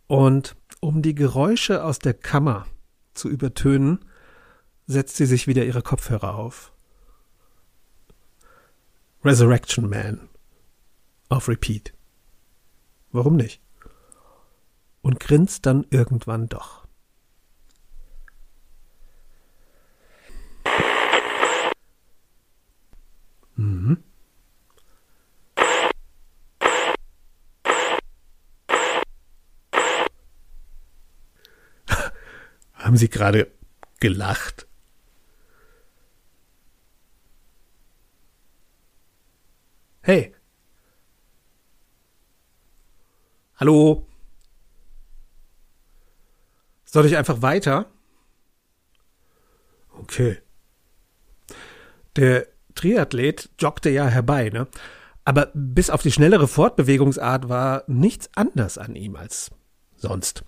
Und 0.08 0.56
um 0.80 1.02
die 1.02 1.16
Geräusche 1.16 1.84
aus 1.84 2.00
der 2.00 2.14
Kammer 2.14 2.66
zu 3.14 3.30
übertönen, 3.30 4.06
setzt 4.88 5.16
sie 5.18 5.26
sich 5.26 5.48
wieder 5.48 5.66
ihre 5.66 5.82
Kopfhörer 5.82 6.36
auf. 6.36 6.72
Resurrection 9.24 9.90
Man. 9.90 10.30
Auf 11.30 11.48
Repeat. 11.48 11.94
Warum 13.12 13.36
nicht? 13.36 13.62
Und 15.10 15.20
grinst 15.20 15.66
dann 15.66 15.88
irgendwann 15.90 16.48
doch. 16.50 16.86
Mhm. 23.56 24.04
Haben 32.76 32.98
Sie 32.98 33.10
gerade 33.10 33.52
gelacht? 34.00 34.68
Hey. 40.04 40.36
Hallo. 43.56 44.09
Soll 46.92 47.06
ich 47.06 47.18
einfach 47.18 47.44
weiter? 47.44 47.86
Okay. 50.00 50.40
Der 52.16 52.48
Triathlet 52.74 53.50
joggte 53.60 53.92
ja 53.92 54.08
herbei, 54.08 54.50
ne? 54.50 54.68
Aber 55.24 55.52
bis 55.54 55.92
auf 55.92 56.02
die 56.02 56.12
schnellere 56.12 56.48
Fortbewegungsart 56.48 57.48
war 57.48 57.84
nichts 57.86 58.32
anders 58.34 58.80
an 58.80 58.96
ihm 58.96 59.16
als 59.16 59.52
sonst. 59.98 60.44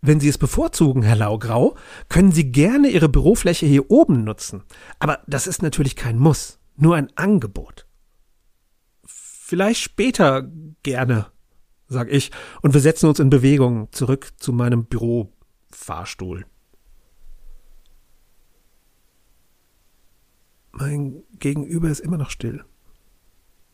Wenn 0.00 0.20
Sie 0.20 0.28
es 0.28 0.38
bevorzugen, 0.38 1.02
Herr 1.02 1.16
Laugrau, 1.16 1.76
können 2.08 2.30
Sie 2.30 2.52
gerne 2.52 2.88
Ihre 2.88 3.08
Bürofläche 3.08 3.66
hier 3.66 3.90
oben 3.90 4.22
nutzen. 4.22 4.62
Aber 5.00 5.24
das 5.26 5.48
ist 5.48 5.60
natürlich 5.60 5.96
kein 5.96 6.18
Muss, 6.18 6.60
nur 6.76 6.94
ein 6.94 7.10
Angebot. 7.16 7.86
Vielleicht 9.04 9.80
später 9.80 10.48
gerne, 10.84 11.32
sag 11.88 12.10
ich, 12.12 12.30
und 12.62 12.74
wir 12.74 12.80
setzen 12.80 13.08
uns 13.08 13.18
in 13.18 13.30
Bewegung 13.30 13.88
zurück 13.92 14.30
zu 14.36 14.52
meinem 14.52 14.84
Bürofahrstuhl. 14.84 16.44
Mein 20.72 21.24
Gegenüber 21.38 21.88
ist 21.88 22.00
immer 22.00 22.18
noch 22.18 22.30
still. 22.30 22.64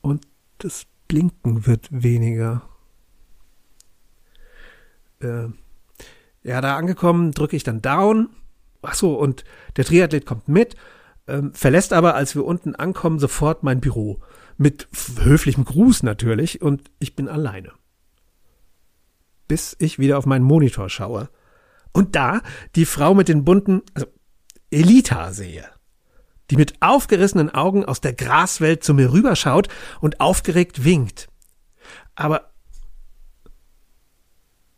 Und 0.01 0.27
das 0.59 0.87
Blinken 1.09 1.67
wird 1.67 1.89
weniger. 1.91 2.63
Äh, 5.21 5.49
ja, 6.43 6.61
da 6.61 6.77
angekommen, 6.77 7.33
drücke 7.33 7.57
ich 7.57 7.65
dann 7.65 7.83
Down. 7.83 8.31
Ach 8.81 8.95
so, 8.95 9.19
und 9.19 9.45
der 9.77 9.85
Triathlet 9.85 10.27
kommt 10.27 10.49
mit, 10.49 10.77
ähm, 11.27 11.53
verlässt 11.55 11.93
aber, 11.93 12.15
als 12.15 12.35
wir 12.35 12.45
unten 12.45 12.75
ankommen, 12.75 13.19
sofort 13.19 13.63
mein 13.63 13.81
Büro. 13.81 14.21
Mit 14.57 14.89
höflichem 15.17 15.65
Gruß 15.65 16.03
natürlich, 16.03 16.63
und 16.63 16.91
ich 16.99 17.17
bin 17.17 17.29
alleine. 17.29 17.73
Bis 19.49 19.77
ich 19.79 19.99
wieder 19.99 20.19
auf 20.19 20.27
meinen 20.27 20.45
Monitor 20.45 20.89
schaue. 20.89 21.29
Und 21.93 22.17
da 22.17 22.43
die 22.75 22.87
Frau 22.87 23.15
mit 23.15 23.29
den 23.29 23.45
bunten, 23.45 23.83
also 23.95 24.07
Elita 24.71 25.33
sehe 25.33 25.69
die 26.51 26.57
mit 26.57 26.81
aufgerissenen 26.81 27.51
Augen 27.51 27.85
aus 27.85 28.01
der 28.01 28.13
Graswelt 28.13 28.85
zu 28.85 28.95
mir 28.95 29.13
rüberschaut 29.13 29.69
und 30.01 30.21
aufgeregt 30.21 30.85
winkt. 30.85 31.29
Aber 32.15 32.53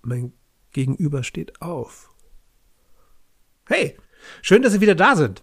mein 0.03 0.33
Gegenüber 0.73 1.23
steht 1.23 1.61
auf. 1.61 2.15
Hey, 3.67 3.99
schön, 4.43 4.63
dass 4.63 4.73
Sie 4.73 4.81
wieder 4.81 4.95
da 4.95 5.17
sind. 5.17 5.43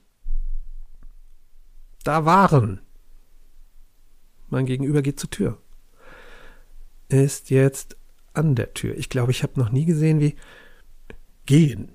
Da 2.04 2.26
waren. 2.26 2.82
Mein 4.48 4.66
Gegenüber 4.66 5.02
geht 5.02 5.20
zur 5.20 5.30
Tür. 5.30 5.62
Ist 7.10 7.50
jetzt 7.50 7.98
an 8.34 8.56
der 8.56 8.74
Tür. 8.74 8.98
Ich 8.98 9.10
glaube, 9.10 9.32
ich 9.32 9.44
habe 9.44 9.60
noch 9.60 9.72
nie 9.72 9.86
gesehen, 9.86 10.20
wie 10.20 10.36
gehen. 11.46 11.92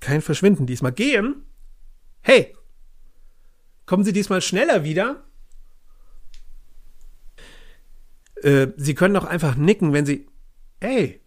Kein 0.00 0.22
Verschwinden 0.22 0.66
diesmal. 0.66 0.92
Gehen? 0.92 1.44
Hey, 2.22 2.54
Kommen 3.92 4.04
Sie 4.04 4.12
diesmal 4.12 4.40
schneller 4.40 4.84
wieder? 4.84 5.24
Äh, 8.36 8.68
Sie 8.76 8.94
können 8.94 9.14
doch 9.14 9.24
einfach 9.24 9.56
nicken, 9.56 9.92
wenn 9.92 10.06
Sie. 10.06 10.28
Ey! 10.80 11.20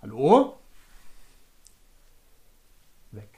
Hallo? 0.00 0.58
Weg. 3.10 3.28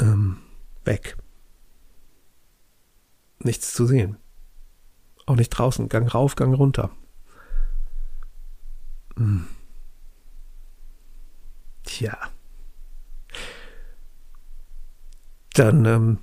Ähm, 0.00 0.42
weg. 0.84 1.16
Nichts 3.38 3.74
zu 3.74 3.86
sehen. 3.86 4.16
Auch 5.26 5.36
nicht 5.36 5.50
draußen. 5.50 5.88
Gang 5.88 6.12
rauf, 6.12 6.36
Gang 6.36 6.56
runter. 6.56 6.90
Hm. 9.16 9.46
Tja. 11.84 12.16
Dann 15.54 15.84
ähm, 15.84 16.18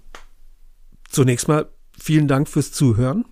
zunächst 1.09 1.47
mal 1.47 1.69
vielen 1.97 2.27
Dank 2.27 2.47
fürs 2.47 2.71
Zuhören. 2.71 3.25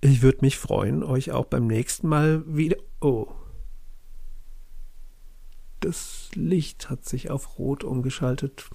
Ich 0.00 0.20
würde 0.20 0.38
mich 0.42 0.58
freuen, 0.58 1.02
euch 1.02 1.32
auch 1.32 1.46
beim 1.46 1.66
nächsten 1.66 2.08
Mal 2.08 2.44
wieder. 2.46 2.76
Oh. 3.00 3.32
Das 5.80 6.30
Licht 6.34 6.90
hat 6.90 7.04
sich 7.04 7.30
auf 7.30 7.58
Rot 7.58 7.84
umgeschaltet. 7.84 8.68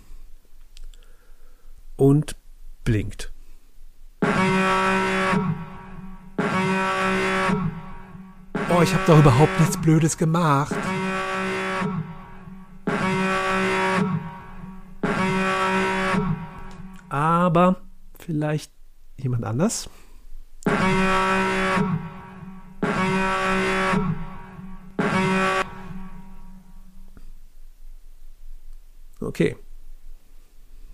Und 1.97 2.35
blinkt. 2.83 3.33
Oh, 8.71 8.81
ich 8.81 8.93
habe 8.93 9.03
doch 9.07 9.19
überhaupt 9.19 9.59
nichts 9.59 9.77
Blödes 9.77 10.17
gemacht. 10.17 10.75
Aber 17.09 17.77
vielleicht 18.17 18.71
jemand 19.17 19.43
anders? 19.43 19.89
Okay. 29.19 29.57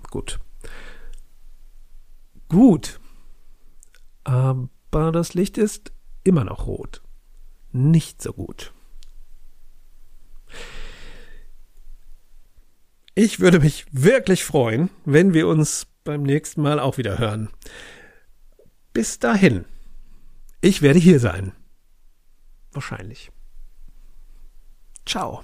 Gut. 0.09 0.39
Gut. 2.49 2.99
Aber 4.25 5.11
das 5.13 5.33
Licht 5.33 5.57
ist 5.57 5.93
immer 6.23 6.43
noch 6.43 6.67
rot. 6.67 7.01
Nicht 7.71 8.21
so 8.21 8.33
gut. 8.33 8.73
Ich 13.13 13.39
würde 13.39 13.59
mich 13.59 13.85
wirklich 13.91 14.43
freuen, 14.43 14.89
wenn 15.05 15.33
wir 15.33 15.47
uns 15.47 15.87
beim 16.03 16.23
nächsten 16.23 16.61
Mal 16.61 16.79
auch 16.79 16.97
wieder 16.97 17.17
hören. 17.17 17.49
Bis 18.91 19.19
dahin. 19.19 19.65
Ich 20.59 20.81
werde 20.81 20.99
hier 20.99 21.19
sein. 21.19 21.53
Wahrscheinlich. 22.73 23.31
Ciao. 25.05 25.43